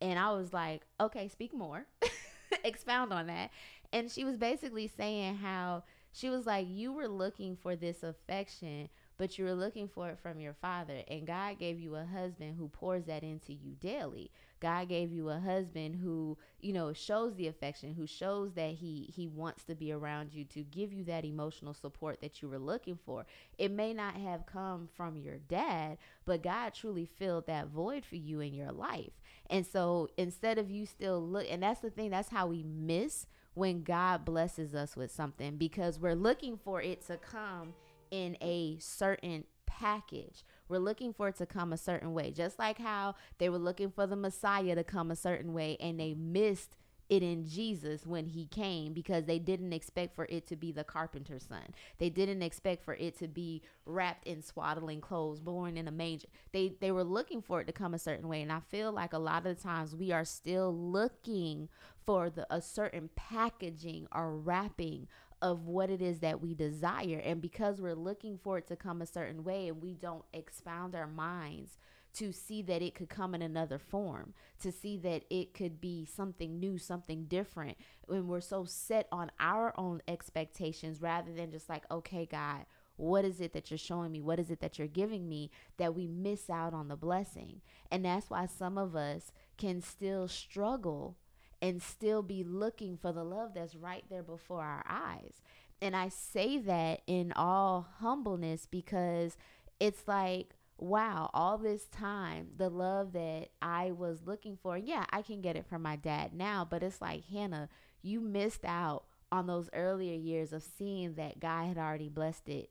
And 0.00 0.18
i 0.18 0.32
was 0.32 0.52
like 0.52 0.82
okay 1.00 1.28
speak 1.28 1.52
more. 1.54 1.86
Expound 2.64 3.12
on 3.12 3.28
that. 3.28 3.50
And 3.92 4.10
she 4.10 4.24
was 4.24 4.36
basically 4.36 4.88
saying 4.88 5.36
how 5.36 5.84
she 6.12 6.28
was 6.28 6.46
like 6.46 6.66
you 6.68 6.92
were 6.92 7.08
looking 7.08 7.56
for 7.56 7.76
this 7.76 8.02
affection 8.02 8.88
but 9.20 9.36
you 9.36 9.44
were 9.44 9.52
looking 9.52 9.86
for 9.86 10.08
it 10.08 10.18
from 10.18 10.40
your 10.40 10.54
father. 10.54 11.02
And 11.06 11.26
God 11.26 11.58
gave 11.58 11.78
you 11.78 11.94
a 11.94 12.06
husband 12.06 12.54
who 12.56 12.68
pours 12.68 13.04
that 13.04 13.22
into 13.22 13.52
you 13.52 13.76
daily. 13.78 14.30
God 14.60 14.88
gave 14.88 15.12
you 15.12 15.28
a 15.28 15.38
husband 15.38 15.96
who, 16.02 16.38
you 16.62 16.72
know, 16.72 16.94
shows 16.94 17.34
the 17.34 17.46
affection, 17.46 17.92
who 17.92 18.06
shows 18.06 18.54
that 18.54 18.70
he 18.70 19.12
he 19.14 19.26
wants 19.26 19.64
to 19.64 19.74
be 19.74 19.92
around 19.92 20.32
you 20.32 20.44
to 20.44 20.62
give 20.62 20.90
you 20.90 21.04
that 21.04 21.26
emotional 21.26 21.74
support 21.74 22.22
that 22.22 22.40
you 22.40 22.48
were 22.48 22.58
looking 22.58 22.98
for. 23.04 23.26
It 23.58 23.70
may 23.70 23.92
not 23.92 24.14
have 24.14 24.46
come 24.46 24.88
from 24.96 25.18
your 25.18 25.36
dad, 25.36 25.98
but 26.24 26.42
God 26.42 26.72
truly 26.72 27.04
filled 27.04 27.46
that 27.46 27.68
void 27.68 28.06
for 28.06 28.16
you 28.16 28.40
in 28.40 28.54
your 28.54 28.72
life. 28.72 29.12
And 29.50 29.66
so 29.66 30.08
instead 30.16 30.56
of 30.56 30.70
you 30.70 30.86
still 30.86 31.20
look 31.20 31.44
and 31.50 31.62
that's 31.62 31.80
the 31.80 31.90
thing, 31.90 32.08
that's 32.08 32.30
how 32.30 32.46
we 32.46 32.62
miss 32.62 33.26
when 33.52 33.82
God 33.82 34.24
blesses 34.24 34.74
us 34.74 34.96
with 34.96 35.12
something 35.12 35.58
because 35.58 35.98
we're 35.98 36.14
looking 36.14 36.56
for 36.56 36.80
it 36.80 37.06
to 37.08 37.18
come 37.18 37.74
in 38.10 38.36
a 38.40 38.78
certain 38.80 39.44
package. 39.66 40.44
We're 40.68 40.78
looking 40.78 41.12
for 41.12 41.28
it 41.28 41.36
to 41.36 41.46
come 41.46 41.72
a 41.72 41.76
certain 41.76 42.12
way, 42.12 42.30
just 42.30 42.58
like 42.58 42.78
how 42.78 43.14
they 43.38 43.48
were 43.48 43.58
looking 43.58 43.90
for 43.90 44.06
the 44.06 44.16
Messiah 44.16 44.74
to 44.74 44.84
come 44.84 45.10
a 45.10 45.16
certain 45.16 45.52
way 45.52 45.76
and 45.80 45.98
they 45.98 46.14
missed 46.14 46.76
it 47.10 47.22
in 47.22 47.44
Jesus 47.44 48.06
when 48.06 48.26
he 48.26 48.46
came 48.46 48.92
because 48.92 49.24
they 49.24 49.40
didn't 49.40 49.72
expect 49.72 50.14
for 50.14 50.26
it 50.30 50.46
to 50.46 50.56
be 50.56 50.70
the 50.70 50.84
carpenter's 50.84 51.44
son. 51.48 51.74
They 51.98 52.08
didn't 52.08 52.42
expect 52.42 52.84
for 52.84 52.94
it 52.94 53.18
to 53.18 53.28
be 53.28 53.62
wrapped 53.84 54.26
in 54.26 54.42
swaddling 54.42 55.00
clothes, 55.00 55.40
born 55.40 55.76
in 55.76 55.88
a 55.88 55.90
manger. 55.90 56.28
They 56.52 56.72
they 56.80 56.92
were 56.92 57.04
looking 57.04 57.42
for 57.42 57.60
it 57.60 57.66
to 57.66 57.72
come 57.72 57.92
a 57.94 57.98
certain 57.98 58.28
way 58.28 58.40
and 58.42 58.52
I 58.52 58.60
feel 58.60 58.92
like 58.92 59.12
a 59.12 59.18
lot 59.18 59.44
of 59.44 59.56
the 59.56 59.62
times 59.62 59.94
we 59.94 60.12
are 60.12 60.24
still 60.24 60.72
looking 60.72 61.68
for 62.06 62.30
the 62.30 62.46
a 62.54 62.62
certain 62.62 63.10
packaging 63.16 64.06
or 64.14 64.36
wrapping 64.36 65.08
of 65.42 65.66
what 65.66 65.90
it 65.90 66.02
is 66.02 66.20
that 66.20 66.40
we 66.40 66.54
desire. 66.54 67.20
And 67.24 67.40
because 67.40 67.80
we're 67.80 67.94
looking 67.94 68.38
for 68.38 68.58
it 68.58 68.66
to 68.68 68.76
come 68.76 69.02
a 69.02 69.06
certain 69.06 69.42
way 69.42 69.68
and 69.68 69.82
we 69.82 69.94
don't 69.94 70.24
expound 70.32 70.94
our 70.94 71.06
minds 71.06 71.78
to 72.14 72.32
see 72.32 72.62
that 72.62 72.82
it 72.82 72.94
could 72.94 73.08
come 73.08 73.34
in 73.34 73.42
another 73.42 73.78
form, 73.78 74.34
to 74.60 74.72
see 74.72 74.96
that 74.98 75.24
it 75.30 75.54
could 75.54 75.80
be 75.80 76.04
something 76.04 76.58
new, 76.58 76.78
something 76.78 77.24
different, 77.24 77.76
when 78.06 78.26
we're 78.26 78.40
so 78.40 78.64
set 78.64 79.06
on 79.12 79.30
our 79.38 79.72
own 79.78 80.02
expectations 80.08 81.00
rather 81.00 81.32
than 81.32 81.50
just 81.50 81.68
like, 81.68 81.84
okay, 81.90 82.26
God, 82.26 82.66
what 82.96 83.24
is 83.24 83.40
it 83.40 83.52
that 83.54 83.70
you're 83.70 83.78
showing 83.78 84.12
me? 84.12 84.20
What 84.20 84.38
is 84.38 84.50
it 84.50 84.60
that 84.60 84.78
you're 84.78 84.88
giving 84.88 85.28
me 85.28 85.50
that 85.78 85.94
we 85.94 86.06
miss 86.06 86.50
out 86.50 86.74
on 86.74 86.88
the 86.88 86.96
blessing? 86.96 87.60
And 87.90 88.04
that's 88.04 88.28
why 88.28 88.46
some 88.46 88.76
of 88.76 88.94
us 88.94 89.32
can 89.56 89.80
still 89.80 90.28
struggle 90.28 91.16
and 91.62 91.82
still 91.82 92.22
be 92.22 92.44
looking 92.44 92.96
for 92.96 93.12
the 93.12 93.24
love 93.24 93.52
that's 93.54 93.74
right 93.74 94.04
there 94.10 94.22
before 94.22 94.62
our 94.62 94.84
eyes. 94.88 95.40
And 95.80 95.96
I 95.96 96.08
say 96.08 96.58
that 96.58 97.00
in 97.06 97.32
all 97.34 97.88
humbleness 98.00 98.66
because 98.66 99.36
it's 99.78 100.06
like, 100.06 100.54
wow, 100.80 101.30
all 101.34 101.58
this 101.58 101.84
time, 101.86 102.48
the 102.56 102.70
love 102.70 103.12
that 103.12 103.48
I 103.60 103.92
was 103.92 104.26
looking 104.26 104.58
for, 104.62 104.76
yeah, 104.76 105.04
I 105.10 105.22
can 105.22 105.40
get 105.40 105.56
it 105.56 105.66
from 105.66 105.82
my 105.82 105.96
dad 105.96 106.32
now, 106.32 106.66
but 106.68 106.82
it's 106.82 107.00
like, 107.00 107.24
Hannah, 107.26 107.68
you 108.02 108.20
missed 108.20 108.64
out 108.64 109.04
on 109.30 109.46
those 109.46 109.68
earlier 109.74 110.14
years 110.14 110.52
of 110.52 110.62
seeing 110.62 111.14
that 111.14 111.38
God 111.38 111.66
had 111.66 111.78
already 111.78 112.08
blessed 112.08 112.48
it 112.48 112.70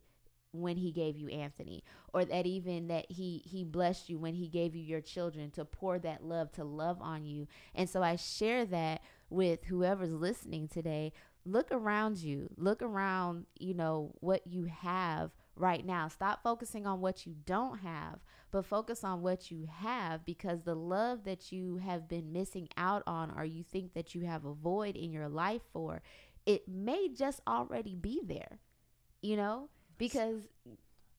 when 0.52 0.78
he 0.78 0.92
gave 0.92 1.16
you 1.16 1.28
Anthony 1.30 1.84
or 2.12 2.26
that 2.26 2.48
even 2.48 2.88
that 2.88 3.06
he 3.12 3.44
he 3.46 3.64
blessed 3.64 4.10
you 4.10 4.18
when 4.18 4.34
he 4.34 4.48
gave 4.48 4.76
you 4.76 4.82
your 4.82 5.00
children 5.00 5.52
to 5.52 5.64
pour 5.64 6.00
that 6.00 6.24
love 6.24 6.52
to 6.54 6.64
love 6.64 7.00
on 7.02 7.24
you. 7.26 7.48
And 7.76 7.88
so 7.88 8.02
I 8.02 8.16
share 8.16 8.66
that 8.66 9.02
with 9.30 9.66
whoever's 9.66 10.12
listening 10.12 10.68
today. 10.68 11.14
Look 11.46 11.72
around 11.72 12.18
you. 12.18 12.50
Look 12.58 12.82
around, 12.82 13.46
you 13.60 13.76
know, 13.76 14.16
what 14.22 14.48
you 14.48 14.66
have 14.66 15.32
right 15.60 15.86
now. 15.86 16.08
Stop 16.08 16.42
focusing 16.42 16.88
on 16.88 17.02
what 17.02 17.28
you 17.28 17.36
don't 17.46 17.80
have, 17.80 18.20
but 18.52 18.66
focus 18.66 19.04
on 19.04 19.22
what 19.22 19.52
you 19.52 19.68
have 19.72 20.26
because 20.26 20.64
the 20.64 20.76
love 20.76 21.26
that 21.26 21.52
you 21.52 21.78
have 21.78 22.08
been 22.08 22.32
missing 22.32 22.68
out 22.78 23.04
on 23.06 23.32
or 23.38 23.46
you 23.46 23.64
think 23.64 23.94
that 23.94 24.16
you 24.16 24.26
have 24.26 24.46
a 24.46 24.54
void 24.54 24.96
in 24.96 25.12
your 25.12 25.30
life 25.30 25.62
for, 25.72 26.02
it 26.46 26.68
may 26.68 27.10
just 27.10 27.42
already 27.48 27.96
be 27.96 28.22
there. 28.26 28.60
You 29.22 29.36
know? 29.36 29.70
because 30.00 30.48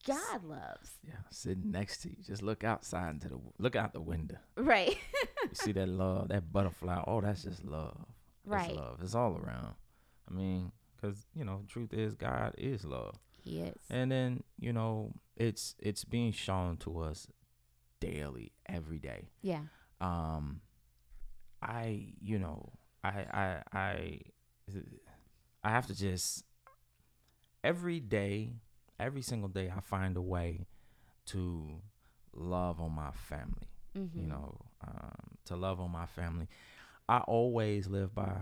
God 0.04 0.42
loves. 0.42 0.98
Yeah, 1.06 1.14
sitting 1.30 1.70
next 1.70 2.02
to 2.02 2.08
you. 2.08 2.16
Just 2.26 2.42
look 2.42 2.64
outside 2.64 3.10
into 3.10 3.28
the 3.28 3.38
look 3.60 3.76
out 3.76 3.92
the 3.92 4.00
window. 4.00 4.38
Right. 4.56 4.96
you 5.42 5.50
see 5.52 5.72
that 5.72 5.88
love, 5.88 6.28
that 6.28 6.52
butterfly. 6.52 7.04
Oh, 7.06 7.20
that's 7.20 7.44
just 7.44 7.64
love. 7.64 8.04
Right. 8.44 8.74
Love. 8.74 8.98
It's 9.02 9.14
all 9.14 9.36
around. 9.36 9.74
I 10.28 10.34
mean, 10.34 10.72
because 10.96 11.26
you 11.36 11.44
know, 11.44 11.62
truth 11.68 11.92
is 11.92 12.14
God 12.14 12.54
is 12.58 12.84
love. 12.84 13.16
He 13.42 13.60
is. 13.60 13.76
And 13.90 14.10
then 14.10 14.42
you 14.58 14.72
know, 14.72 15.12
it's 15.36 15.74
it's 15.78 16.04
being 16.04 16.32
shown 16.32 16.76
to 16.78 17.00
us 17.00 17.26
daily, 18.00 18.52
every 18.66 18.98
day. 18.98 19.28
yeah. 19.42 19.62
Um, 20.00 20.62
I 21.62 22.14
you 22.20 22.38
know, 22.38 22.72
I 23.04 23.08
I 23.08 23.62
I 23.72 24.20
I 25.62 25.70
have 25.70 25.86
to 25.88 25.94
just 25.94 26.44
every 27.62 28.00
day, 28.00 28.54
every 28.98 29.22
single 29.22 29.48
day, 29.48 29.72
I 29.74 29.80
find 29.80 30.16
a 30.16 30.22
way 30.22 30.66
to 31.26 31.80
love 32.34 32.80
on 32.80 32.92
my 32.92 33.10
family. 33.10 33.68
Mm-hmm. 33.96 34.20
You 34.20 34.26
know, 34.26 34.56
um, 34.86 35.36
to 35.46 35.56
love 35.56 35.80
on 35.80 35.90
my 35.90 36.06
family. 36.06 36.48
I 37.08 37.18
always 37.18 37.88
live 37.88 38.14
by 38.14 38.36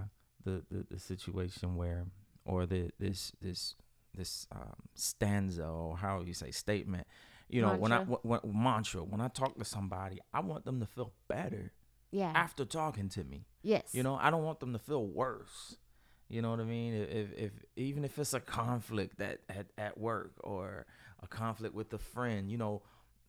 the, 0.44 0.62
the, 0.70 0.87
the 0.90 0.98
situation 0.98 1.74
where, 1.76 2.04
or 2.44 2.66
the 2.66 2.90
this 3.00 3.32
this 3.40 3.74
this 4.14 4.47
um, 4.53 4.75
stanza 4.94 5.64
or 5.66 5.97
how 5.97 6.21
you 6.23 6.35
say 6.35 6.51
statement. 6.51 7.07
You 7.49 7.62
know, 7.62 7.75
when 7.77 7.92
I 7.92 7.99
Mantra. 7.99 8.18
when, 8.23 8.40
when, 8.42 8.62
mantra 8.62 9.03
when 9.03 9.21
I 9.21 9.29
talk 9.29 9.59
to 9.59 9.64
somebody, 9.64 10.18
I 10.35 10.40
want 10.40 10.64
them 10.64 10.81
to 10.81 10.87
feel 10.87 11.12
better 11.29 11.73
Yeah. 12.11 12.33
after 12.35 12.64
talking 12.64 13.09
to 13.11 13.25
me. 13.25 13.47
yes. 13.62 13.94
You 13.94 14.03
know, 14.03 14.16
I 14.21 14.31
don't 14.31 14.44
want 14.44 14.61
them 14.61 14.73
to 14.75 14.79
feel 14.79 15.07
worse. 15.07 15.77
You 16.29 16.42
know 16.42 16.51
what 16.51 16.61
I 16.61 16.64
mean? 16.64 16.92
If, 16.92 17.11
if, 17.11 17.33
if 17.38 17.53
even 17.77 18.05
if 18.05 18.18
it's 18.18 18.35
a 18.35 18.40
conflict 18.40 19.18
that 19.18 19.38
at, 19.49 19.66
at 19.79 19.97
work 19.99 20.33
or 20.44 20.85
a 21.23 21.27
conflict 21.27 21.75
with 21.75 21.90
a 21.94 21.99
friend, 21.99 22.51
you 22.51 22.59
know, 22.59 22.83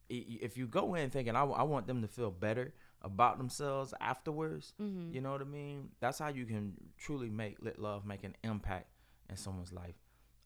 if 0.10 0.58
you 0.58 0.68
go 0.68 0.96
in 0.96 1.10
thinking 1.12 1.36
I, 1.36 1.44
I 1.44 1.64
want 1.64 1.88
them 1.88 2.02
to 2.02 2.08
feel 2.10 2.32
better 2.32 2.74
about 3.02 3.38
themselves 3.38 3.94
afterwards, 4.02 4.74
Mm-hmm. 4.82 5.14
you 5.14 5.22
know 5.22 5.32
what 5.32 5.40
I 5.42 5.46
mean? 5.46 5.92
That's 6.02 6.20
how 6.20 6.28
you 6.28 6.46
can 6.46 6.74
truly 6.98 7.30
make 7.30 7.56
let 7.62 7.80
love 7.80 8.06
make 8.06 8.26
an 8.26 8.36
impact 8.44 8.88
in 9.30 9.38
someone's 9.38 9.72
life. 9.72 9.96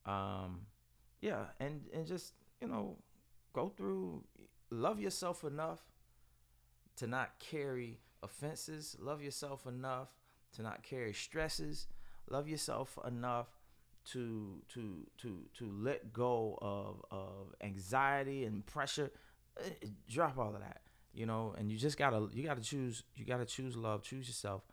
Um, 0.06 0.62
yeah, 1.22 1.46
and 1.60 1.82
and 1.94 2.06
just 2.06 2.34
you 2.62 2.68
know, 2.68 2.98
go 3.54 3.70
through, 3.70 4.24
love 4.72 5.00
yourself 5.00 5.44
enough 5.44 5.80
to 6.98 7.08
not 7.08 7.40
carry 7.40 8.00
offenses. 8.22 8.96
Love 9.00 9.22
yourself 9.22 9.66
enough 9.68 10.10
to 10.56 10.62
not 10.62 10.84
carry 10.84 11.14
stresses. 11.14 11.88
Love 12.30 12.48
yourself 12.48 12.98
enough 13.06 13.48
to 14.06 14.62
to 14.74 15.08
to 15.18 15.46
to 15.58 15.72
let 15.72 16.14
go 16.14 16.58
of 16.62 17.04
of 17.12 17.54
anxiety 17.62 18.46
and 18.46 18.66
pressure. 18.66 19.12
Eh, 19.60 19.88
Drop 20.10 20.38
all 20.38 20.54
of 20.56 20.62
that, 20.62 20.82
you 21.14 21.26
know. 21.26 21.54
And 21.58 21.72
you 21.72 21.78
just 21.78 21.98
gotta 21.98 22.28
you 22.34 22.44
gotta 22.44 22.62
choose 22.62 23.04
you 23.16 23.26
gotta 23.26 23.46
choose 23.46 23.76
love. 23.76 24.04
Choose 24.04 24.28
yourself, 24.28 24.64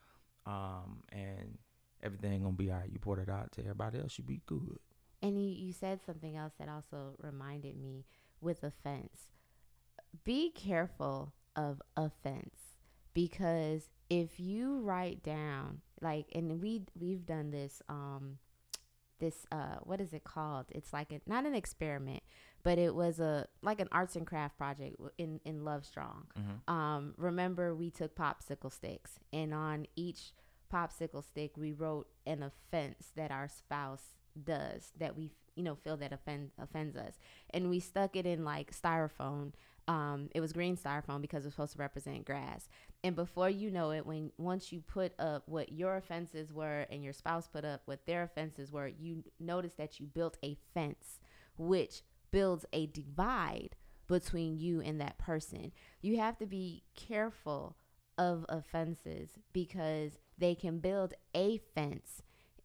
um, 0.46 1.02
and 1.10 1.58
everything 2.02 2.42
gonna 2.42 2.54
be 2.54 2.70
alright. 2.70 2.90
You 2.92 2.98
pour 2.98 3.18
it 3.20 3.28
out 3.28 3.52
to 3.52 3.60
everybody 3.62 3.98
else. 3.98 4.18
You 4.18 4.24
be 4.24 4.40
good. 4.46 4.78
And 5.22 5.42
you, 5.42 5.48
you 5.50 5.72
said 5.72 6.00
something 6.04 6.36
else 6.36 6.54
that 6.58 6.68
also 6.68 7.14
reminded 7.18 7.76
me 7.76 8.04
with 8.40 8.62
offense. 8.64 9.28
Be 10.24 10.50
careful 10.50 11.34
of 11.56 11.82
offense 11.96 12.76
because 13.12 13.90
if 14.08 14.40
you 14.40 14.80
write 14.80 15.22
down 15.22 15.80
like 16.00 16.26
and 16.34 16.60
we 16.60 16.82
we've 16.98 17.26
done 17.26 17.50
this 17.50 17.82
um 17.88 18.38
this 19.18 19.46
uh 19.52 19.76
what 19.82 20.00
is 20.00 20.12
it 20.12 20.24
called? 20.24 20.66
It's 20.70 20.92
like 20.92 21.12
a, 21.12 21.20
not 21.26 21.44
an 21.44 21.54
experiment, 21.54 22.22
but 22.62 22.78
it 22.78 22.94
was 22.94 23.20
a 23.20 23.46
like 23.62 23.78
an 23.80 23.88
arts 23.92 24.16
and 24.16 24.26
craft 24.26 24.56
project 24.56 24.96
in 25.18 25.40
in 25.44 25.64
Love 25.64 25.84
Strong. 25.84 26.26
Mhm. 26.38 26.72
Um 26.72 27.14
remember 27.18 27.74
we 27.74 27.90
took 27.90 28.14
popsicle 28.16 28.72
sticks 28.72 29.18
and 29.32 29.52
on 29.52 29.86
each 29.96 30.32
popsicle 30.72 31.22
stick 31.24 31.56
we 31.56 31.72
wrote 31.72 32.08
an 32.26 32.42
offense 32.42 33.12
that 33.16 33.30
our 33.30 33.48
spouse 33.48 34.14
does 34.44 34.92
that 34.98 35.16
we 35.16 35.30
you 35.56 35.62
know 35.62 35.74
feel 35.74 35.96
that 35.98 36.12
offend 36.12 36.50
offends 36.58 36.96
us. 36.96 37.18
And 37.50 37.70
we 37.70 37.80
stuck 37.80 38.16
it 38.16 38.26
in 38.26 38.44
like 38.44 38.72
styrofoam. 38.72 39.52
Um 39.88 40.28
it 40.34 40.40
was 40.40 40.52
green 40.52 40.76
styrofoam 40.76 41.20
because 41.20 41.44
it's 41.44 41.54
supposed 41.54 41.72
to 41.72 41.78
represent 41.78 42.24
grass. 42.24 42.68
And 43.02 43.16
before 43.16 43.50
you 43.50 43.70
know 43.70 43.90
it 43.90 44.06
when 44.06 44.32
once 44.38 44.72
you 44.72 44.80
put 44.80 45.12
up 45.18 45.42
what 45.46 45.72
your 45.72 45.96
offenses 45.96 46.52
were 46.52 46.86
and 46.90 47.02
your 47.02 47.12
spouse 47.12 47.48
put 47.48 47.64
up 47.64 47.82
what 47.86 48.06
their 48.06 48.22
offenses 48.22 48.72
were 48.72 48.88
you 48.88 49.24
notice 49.38 49.74
that 49.74 50.00
you 50.00 50.06
built 50.06 50.36
a 50.42 50.56
fence 50.74 51.20
which 51.56 52.02
builds 52.30 52.64
a 52.72 52.86
divide 52.86 53.76
between 54.06 54.58
you 54.58 54.80
and 54.80 55.00
that 55.00 55.18
person. 55.18 55.72
You 56.02 56.18
have 56.18 56.36
to 56.38 56.46
be 56.46 56.82
careful 56.96 57.76
of 58.18 58.44
offenses 58.48 59.30
because 59.52 60.18
they 60.36 60.54
can 60.54 60.78
build 60.78 61.14
a 61.34 61.58
fence 61.74 62.22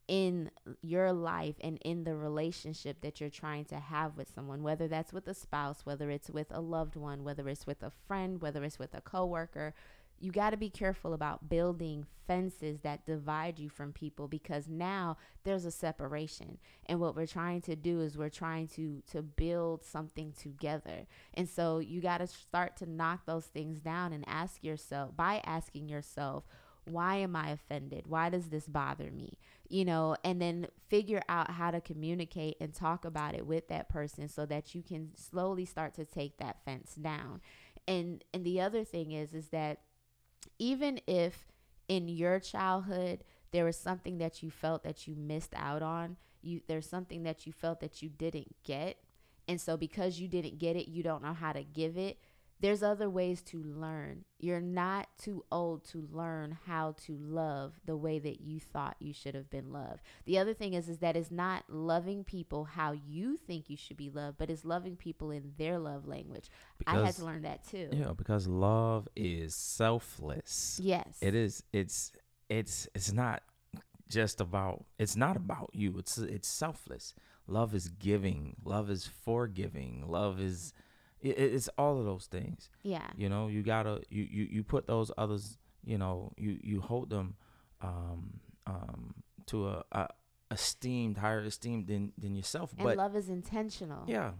in 0.08 0.52
your 0.82 1.12
life 1.12 1.56
and 1.62 1.80
in 1.84 2.04
the 2.04 2.16
relationship 2.16 3.02
that 3.02 3.20
you're 3.20 3.30
trying 3.30 3.66
to 3.66 3.76
have 3.76 4.16
with 4.16 4.32
someone 4.34 4.62
whether 4.62 4.88
that's 4.88 5.12
with 5.12 5.28
a 5.28 5.34
spouse 5.34 5.82
whether 5.84 6.10
it's 6.12 6.30
with 6.30 6.48
a 6.52 6.62
loved 6.62 6.96
one 6.96 7.24
whether 7.24 7.50
it's 7.50 7.66
with 7.66 7.82
a 7.82 7.92
friend 8.08 8.42
whether 8.42 8.64
it's 8.64 8.78
with 8.78 8.94
a 8.94 9.02
coworker 9.02 9.74
you 10.20 10.32
got 10.32 10.52
to 10.52 10.58
be 10.58 10.70
careful 10.70 11.14
about 11.14 11.50
building 11.50 12.06
fences 12.26 12.80
that 12.82 13.06
divide 13.06 13.60
you 13.60 13.70
from 13.70 13.92
people 13.92 14.28
because 14.28 14.68
now 14.68 15.18
there's 15.44 15.66
a 15.66 15.72
separation. 15.72 16.58
And 16.86 17.00
what 17.00 17.16
we're 17.16 17.28
trying 17.28 17.62
to 17.62 17.76
do 17.76 18.02
is 18.02 18.18
we're 18.18 18.30
trying 18.30 18.68
to 18.70 19.02
to 19.12 19.22
build 19.22 19.84
something 19.84 20.34
together. 20.40 21.06
And 21.34 21.50
so 21.50 21.80
you 21.80 22.02
got 22.02 22.20
to 22.20 22.28
start 22.28 22.78
to 22.78 22.90
knock 22.90 23.26
those 23.26 23.46
things 23.46 23.80
down 23.80 24.14
and 24.14 24.24
ask 24.28 24.64
yourself 24.64 25.16
by 25.16 25.42
asking 25.46 25.90
yourself 25.90 26.46
why 26.86 27.18
am 27.18 27.36
I 27.36 27.50
offended? 27.50 28.08
Why 28.08 28.30
does 28.30 28.50
this 28.50 28.68
bother 28.68 29.12
me? 29.12 29.38
You 29.68 29.86
know, 29.86 30.16
and 30.24 30.42
then 30.42 30.68
figure 30.88 31.22
out 31.28 31.52
how 31.52 31.72
to 31.72 31.82
communicate 31.82 32.58
and 32.62 32.74
talk 32.74 33.06
about 33.06 33.36
it 33.36 33.46
with 33.46 33.68
that 33.70 33.90
person 33.90 34.30
so 34.30 34.46
that 34.46 34.76
you 34.76 34.84
can 34.84 35.12
slowly 35.16 35.66
start 35.66 35.96
to 35.96 36.06
take 36.06 36.38
that 36.38 36.64
fence 36.64 36.96
down. 36.96 37.42
And 37.88 38.24
and 38.34 38.46
the 38.46 38.62
other 38.62 38.84
thing 38.84 39.12
is 39.12 39.34
is 39.34 39.50
that 39.50 39.82
even 40.60 41.00
if 41.08 41.48
in 41.88 42.08
your 42.08 42.40
childhood 42.40 43.24
there 43.52 43.66
was 43.66 43.78
something 43.78 44.18
that 44.18 44.44
you 44.44 44.50
felt 44.50 44.84
that 44.84 45.08
you 45.08 45.16
missed 45.16 45.54
out 45.56 45.82
on, 45.82 46.18
you 46.42 46.62
there's 46.68 46.90
something 46.90 47.24
that 47.24 47.46
you 47.46 47.54
felt 47.54 47.80
that 47.80 48.02
you 48.02 48.10
didn't 48.10 48.56
get. 48.64 48.98
And 49.48 49.62
so 49.62 49.78
because 49.78 50.20
you 50.20 50.28
didn't 50.28 50.58
get 50.60 50.76
it, 50.76 50.88
you 50.88 51.04
don't 51.04 51.24
know 51.24 51.34
how 51.34 51.54
to 51.54 51.64
give 51.64 51.98
it 51.98 52.20
there's 52.62 52.82
other 52.82 53.10
ways 53.10 53.42
to 53.44 53.62
learn. 53.62 54.24
You're 54.40 54.62
not 54.62 55.08
too 55.18 55.44
old 55.52 55.84
to 55.90 56.08
learn 56.12 56.58
how 56.66 56.96
to 57.06 57.18
love 57.20 57.74
the 57.86 57.98
way 57.98 58.20
that 58.20 58.42
you 58.42 58.60
thought 58.60 58.96
you 59.00 59.14
should 59.14 59.36
have 59.36 59.50
been 59.50 59.72
loved. 59.72 60.02
The 60.26 60.38
other 60.40 60.54
thing 60.54 60.74
is 60.74 60.88
is 60.88 61.00
that 61.00 61.16
it's 61.16 61.32
not 61.32 61.64
loving 61.68 62.24
people 62.24 62.64
how 62.64 62.94
you 62.94 63.38
think 63.38 63.70
you 63.70 63.76
should 63.76 63.98
be 63.98 64.10
loved, 64.10 64.38
but 64.38 64.50
it's 64.50 64.64
loving 64.64 64.96
people 64.96 65.32
in 65.32 65.54
their 65.58 65.78
love 65.78 66.08
language. 66.08 66.50
I 66.88 67.04
had 67.06 67.16
to 67.16 67.26
learn 67.26 67.42
that 67.42 67.68
too. 67.68 67.90
Yeah, 67.92 68.14
because 68.16 68.48
love 68.48 69.08
is 69.16 69.54
selfless. 69.54 70.80
Yes. 70.82 71.18
It 71.22 71.36
is. 71.36 71.64
It's. 71.74 72.12
It's. 72.50 72.88
It's 72.96 73.12
not 73.12 73.44
just 74.10 74.40
about. 74.40 74.86
It's 74.98 75.16
not 75.16 75.36
about 75.36 75.72
you. 75.74 75.98
It's. 75.98 76.18
It's 76.18 76.48
selfless. 76.48 77.14
Love 77.48 77.76
is 77.76 77.90
giving. 77.90 78.56
Love 78.64 78.90
is 78.90 79.06
forgiving. 79.06 80.06
Love 80.08 80.40
is. 80.40 80.74
It, 81.26 81.38
it's 81.56 81.70
all 81.78 82.00
of 82.00 82.06
those 82.06 82.26
things. 82.28 82.70
Yeah. 82.84 83.08
You 83.18 83.30
know. 83.30 83.48
You 83.48 83.64
gotta. 83.64 84.02
You. 84.10 84.24
You. 84.30 84.48
You 84.52 84.64
put 84.64 84.88
those 84.88 85.12
others. 85.18 85.58
You 85.84 85.98
know. 85.98 86.32
You. 86.38 86.60
You 86.64 86.82
hold 86.82 87.10
them. 87.10 87.36
Um. 87.82 88.40
Um. 88.68 89.16
To 89.48 89.68
a. 89.68 89.84
a 89.92 90.08
esteemed 90.52 91.18
higher 91.18 91.40
esteem 91.40 91.86
than 91.88 92.14
than 92.20 92.36
yourself 92.36 92.72
And 92.78 92.86
but 92.86 92.98
love 92.98 93.16
is 93.16 93.30
intentional. 93.30 94.04
yeah 94.08 94.34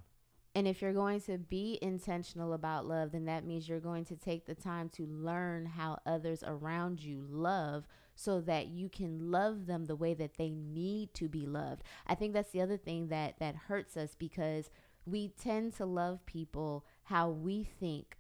And 0.54 0.68
if 0.68 0.80
you're 0.82 0.94
going 0.94 1.20
to 1.22 1.40
be 1.40 1.80
intentional 1.82 2.54
about 2.54 2.86
love, 2.86 3.12
then 3.12 3.26
that 3.26 3.44
means 3.44 3.68
you're 3.68 3.80
going 3.80 4.06
to 4.06 4.16
take 4.16 4.46
the 4.46 4.54
time 4.54 4.90
to 4.90 5.06
learn 5.08 5.66
how 5.66 5.98
others 6.06 6.44
around 6.46 7.04
you 7.04 7.26
love 7.28 7.88
so 8.14 8.40
that 8.42 8.68
you 8.68 8.88
can 8.88 9.32
love 9.32 9.66
them 9.66 9.86
the 9.86 9.96
way 9.96 10.14
that 10.14 10.38
they 10.38 10.52
need 10.52 11.14
to 11.16 11.28
be 11.28 11.48
loved. 11.48 11.82
I 12.06 12.14
think 12.14 12.34
that's 12.34 12.52
the 12.52 12.62
other 12.62 12.78
thing 12.78 13.08
that 13.08 13.40
that 13.40 13.56
hurts 13.68 13.98
us 13.98 14.16
because 14.16 14.70
we 15.06 15.30
tend 15.30 15.76
to 15.78 15.86
love 15.86 16.26
people 16.26 16.86
how 17.04 17.30
we 17.30 17.64
think 17.64 18.18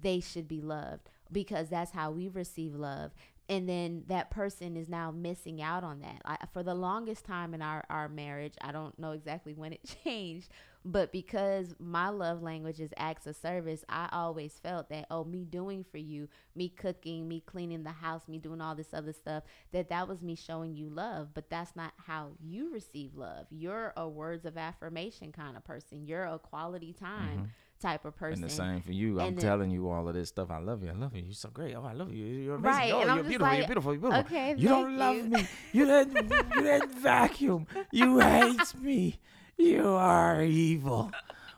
they 0.00 0.20
should 0.20 0.46
be 0.46 0.60
loved 0.60 1.10
because 1.32 1.68
that's 1.68 1.92
how 1.92 2.10
we 2.10 2.28
receive 2.28 2.74
love. 2.74 3.12
And 3.48 3.68
then 3.68 4.04
that 4.08 4.30
person 4.30 4.76
is 4.76 4.88
now 4.88 5.10
missing 5.10 5.62
out 5.62 5.82
on 5.82 6.00
that. 6.00 6.20
I, 6.24 6.36
for 6.52 6.62
the 6.62 6.74
longest 6.74 7.24
time 7.24 7.54
in 7.54 7.62
our, 7.62 7.84
our 7.88 8.08
marriage 8.08 8.54
i 8.60 8.72
don't 8.72 8.98
know 8.98 9.12
exactly 9.12 9.54
when 9.54 9.72
it 9.72 9.80
changed 10.04 10.48
but 10.84 11.12
because 11.12 11.74
my 11.78 12.08
love 12.08 12.42
language 12.42 12.80
is 12.80 12.90
acts 12.96 13.26
of 13.26 13.36
service 13.36 13.84
i 13.88 14.08
always 14.12 14.58
felt 14.62 14.88
that 14.88 15.06
oh 15.10 15.24
me 15.24 15.44
doing 15.44 15.84
for 15.90 15.98
you 15.98 16.28
me 16.54 16.68
cooking 16.68 17.28
me 17.28 17.42
cleaning 17.46 17.82
the 17.82 17.90
house 17.90 18.28
me 18.28 18.38
doing 18.38 18.60
all 18.60 18.74
this 18.74 18.92
other 18.92 19.12
stuff 19.12 19.42
that 19.72 19.88
that 19.88 20.08
was 20.08 20.22
me 20.22 20.34
showing 20.34 20.74
you 20.74 20.88
love 20.88 21.28
but 21.34 21.50
that's 21.50 21.74
not 21.74 21.92
how 22.06 22.28
you 22.40 22.72
receive 22.72 23.14
love 23.14 23.46
you're 23.50 23.92
a 23.96 24.08
words 24.08 24.44
of 24.44 24.56
affirmation 24.56 25.32
kind 25.32 25.56
of 25.56 25.64
person 25.64 26.06
you're 26.06 26.24
a 26.24 26.38
quality 26.38 26.92
time 26.92 27.38
mm-hmm. 27.38 27.44
type 27.80 28.04
of 28.04 28.16
person. 28.16 28.42
And 28.42 28.50
the 28.50 28.54
same 28.54 28.80
for 28.80 28.92
you. 28.92 29.20
I'm 29.20 29.34
then- 29.34 29.44
telling 29.44 29.70
you 29.70 29.88
all 29.88 30.08
of 30.08 30.14
this 30.14 30.28
stuff. 30.28 30.50
I 30.50 30.58
love 30.58 30.82
you. 30.82 30.90
I 30.90 30.94
love 30.94 31.14
you. 31.14 31.22
You're 31.22 31.34
so 31.34 31.50
great. 31.50 31.74
Oh, 31.74 31.84
I 31.84 31.92
love 31.92 32.12
you. 32.12 32.24
You're 32.24 32.56
amazing. 32.56 32.78
Right, 32.78 32.92
Oh, 32.92 33.00
and 33.00 33.14
you're 33.14 33.24
beautiful. 33.24 33.46
like, 33.46 33.58
you're 33.58 33.66
beautiful. 33.66 33.92
You're 33.92 34.00
beautiful. 34.00 34.36
okay, 34.36 34.54
you 34.56 34.68
don't 34.68 34.98
thank 34.98 35.32
love 35.32 35.42
me. 35.42 35.48
You 35.72 35.84
didn't. 35.86 36.32
you 36.54 36.62
didn't 36.62 36.94
vacuum. 36.94 37.66
You 37.92 38.18
hate 38.20 38.74
me. 38.80 39.18
You 39.58 39.88
are 39.88 40.42
evil. 40.42 41.10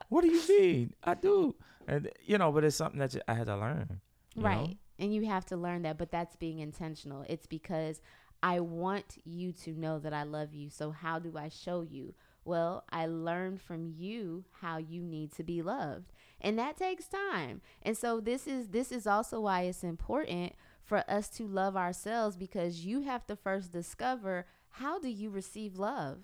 What 0.09 0.23
do 0.23 0.29
you 0.29 0.43
mean? 0.49 0.95
I 1.05 1.15
do. 1.15 1.55
And 1.87 2.11
you 2.25 2.39
know, 2.39 2.51
but 2.53 2.65
it's 2.65 2.77
something 2.77 2.99
that 3.01 3.15
I 3.29 3.35
had 3.35 3.47
to 3.47 3.57
learn. 3.57 4.01
right 4.37 4.69
know? 4.71 4.75
and 4.99 5.15
you 5.15 5.27
have 5.27 5.45
to 5.47 5.57
learn 5.57 5.83
that 5.83 5.99
but 5.99 6.11
that's 6.13 6.37
being 6.37 6.61
intentional 6.61 7.25
it's 7.29 7.47
because 7.47 8.01
i 8.43 8.61
want 8.61 9.19
you 9.25 9.53
to 9.53 9.73
know 9.73 9.99
that 9.99 10.13
i 10.13 10.23
love 10.23 10.55
you 10.55 10.71
so 10.71 10.91
how 10.93 11.19
do 11.19 11.37
i 11.37 11.49
show 11.49 11.83
you 11.83 12.15
well 12.45 12.85
i 12.91 13.07
learned 13.07 13.61
from 13.61 13.87
you 13.89 14.45
how 14.61 14.77
you 14.77 15.03
need 15.03 15.33
to 15.33 15.43
be 15.43 15.63
loved 15.63 16.13
and 16.41 16.59
that 16.59 16.77
takes 16.77 17.07
time 17.09 17.61
and 17.83 17.97
so 17.97 18.21
this 18.21 18.47
is 18.47 18.69
this 18.69 18.93
is 18.93 19.07
also 19.07 19.41
why 19.41 19.63
it's 19.63 19.83
important 19.85 20.55
for 20.85 21.03
us 21.09 21.29
to 21.29 21.47
love 21.47 21.77
ourselves 21.77 22.37
because 22.37 22.85
you 22.85 23.03
have 23.03 23.27
to 23.27 23.35
first 23.37 23.73
discover 23.73 24.47
how 24.71 24.99
do 24.99 25.09
you 25.09 25.29
receive 25.31 25.77
love 25.79 26.19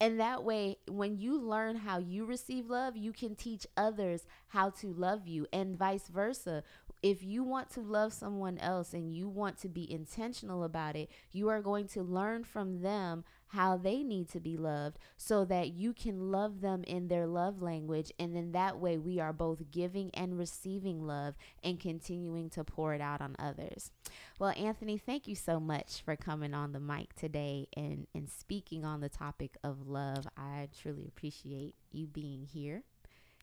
and 0.00 0.20
that 0.20 0.44
way, 0.44 0.78
when 0.88 1.16
you 1.16 1.40
learn 1.40 1.76
how 1.76 1.98
you 1.98 2.26
receive 2.26 2.68
love, 2.68 2.96
you 2.96 3.12
can 3.12 3.34
teach 3.34 3.66
others 3.76 4.26
how 4.48 4.70
to 4.70 4.92
love 4.92 5.26
you, 5.26 5.46
and 5.52 5.76
vice 5.76 6.08
versa. 6.08 6.62
If 7.06 7.22
you 7.22 7.44
want 7.44 7.70
to 7.70 7.80
love 7.80 8.12
someone 8.12 8.58
else 8.58 8.92
and 8.92 9.14
you 9.14 9.28
want 9.28 9.58
to 9.58 9.68
be 9.68 9.88
intentional 9.88 10.64
about 10.64 10.96
it, 10.96 11.08
you 11.30 11.48
are 11.50 11.62
going 11.62 11.86
to 11.90 12.02
learn 12.02 12.42
from 12.42 12.82
them 12.82 13.22
how 13.50 13.76
they 13.76 14.02
need 14.02 14.28
to 14.30 14.40
be 14.40 14.56
loved 14.56 14.98
so 15.16 15.44
that 15.44 15.72
you 15.72 15.92
can 15.92 16.32
love 16.32 16.62
them 16.62 16.82
in 16.82 17.06
their 17.06 17.28
love 17.28 17.62
language. 17.62 18.10
And 18.18 18.34
then 18.34 18.50
that 18.50 18.80
way, 18.80 18.98
we 18.98 19.20
are 19.20 19.32
both 19.32 19.70
giving 19.70 20.10
and 20.14 20.36
receiving 20.36 21.06
love 21.06 21.36
and 21.62 21.78
continuing 21.78 22.50
to 22.50 22.64
pour 22.64 22.92
it 22.92 23.00
out 23.00 23.20
on 23.20 23.36
others. 23.38 23.92
Well, 24.40 24.52
Anthony, 24.56 24.98
thank 24.98 25.28
you 25.28 25.36
so 25.36 25.60
much 25.60 26.02
for 26.04 26.16
coming 26.16 26.54
on 26.54 26.72
the 26.72 26.80
mic 26.80 27.14
today 27.14 27.68
and, 27.76 28.08
and 28.16 28.28
speaking 28.28 28.84
on 28.84 29.00
the 29.00 29.08
topic 29.08 29.56
of 29.62 29.86
love. 29.86 30.26
I 30.36 30.70
truly 30.82 31.06
appreciate 31.06 31.76
you 31.92 32.08
being 32.08 32.48
here. 32.52 32.82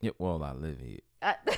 Yeah, 0.01 0.11
well, 0.17 0.43
I 0.43 0.51
live 0.51 0.81
here. 0.81 0.99
Uh, 1.21 1.35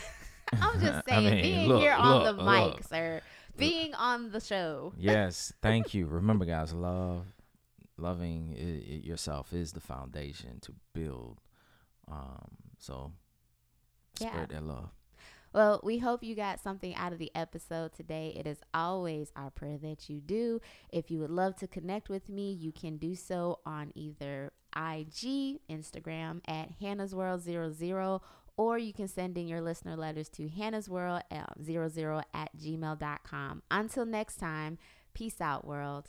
I'm 0.62 0.80
just 0.80 1.04
I 1.10 1.22
saying, 1.22 1.26
mean, 1.26 1.42
being 1.42 1.68
look, 1.68 1.82
here 1.82 1.94
on 1.94 2.24
the 2.24 2.34
look, 2.34 2.46
mic, 2.46 2.76
look. 2.78 2.84
sir, 2.84 3.22
being 3.58 3.94
on 3.96 4.32
the 4.32 4.40
show. 4.40 4.94
Yes, 4.98 5.54
thank 5.62 5.94
you. 5.94 6.06
Remember, 6.08 6.46
guys, 6.46 6.74
love, 6.74 7.26
loving 7.98 8.56
i 8.58 8.94
i 8.94 8.98
yourself 9.08 9.54
is 9.54 9.74
the 9.74 9.80
foundation 9.82 10.60
to 10.62 10.74
build. 10.94 11.40
Um, 12.10 12.48
so 12.80 13.12
Yeah. 14.20 14.30
spread 14.32 14.50
that 14.50 14.64
love. 14.64 14.90
Well, 15.54 15.80
we 15.84 16.00
hope 16.00 16.22
you 16.22 16.36
got 16.36 16.60
something 16.60 16.94
out 16.96 17.14
of 17.14 17.20
the 17.20 17.32
episode 17.34 17.94
today. 17.94 18.34
It 18.38 18.46
is 18.46 18.60
always 18.74 19.32
our 19.38 19.50
prayer 19.50 19.78
that 19.78 20.10
you 20.10 20.20
do. 20.20 20.60
If 20.92 21.10
you 21.10 21.20
would 21.20 21.30
love 21.30 21.56
to 21.58 21.68
connect 21.68 22.10
with 22.10 22.28
me, 22.28 22.52
you 22.52 22.74
can 22.74 22.98
do 22.98 23.16
so 23.16 23.60
on 23.66 23.92
either 23.96 24.52
IG, 24.76 25.60
Instagram 25.70 26.42
at 26.46 26.72
Hannah's 26.82 27.16
World 27.16 27.42
00, 27.42 28.22
or 28.58 28.78
you 28.78 28.94
can 28.94 29.08
send 29.08 29.38
in 29.38 29.48
your 29.48 29.62
listener 29.62 29.96
letters 29.96 30.30
to 30.30 30.48
Hannah's 30.48 30.90
World 30.90 31.22
uh, 31.32 31.46
00 31.64 32.22
at 32.34 32.56
gmail.com. 32.58 33.64
Until 33.72 34.06
next 34.06 34.38
time, 34.38 34.78
peace 35.14 35.42
out, 35.42 35.66
world. 35.66 36.06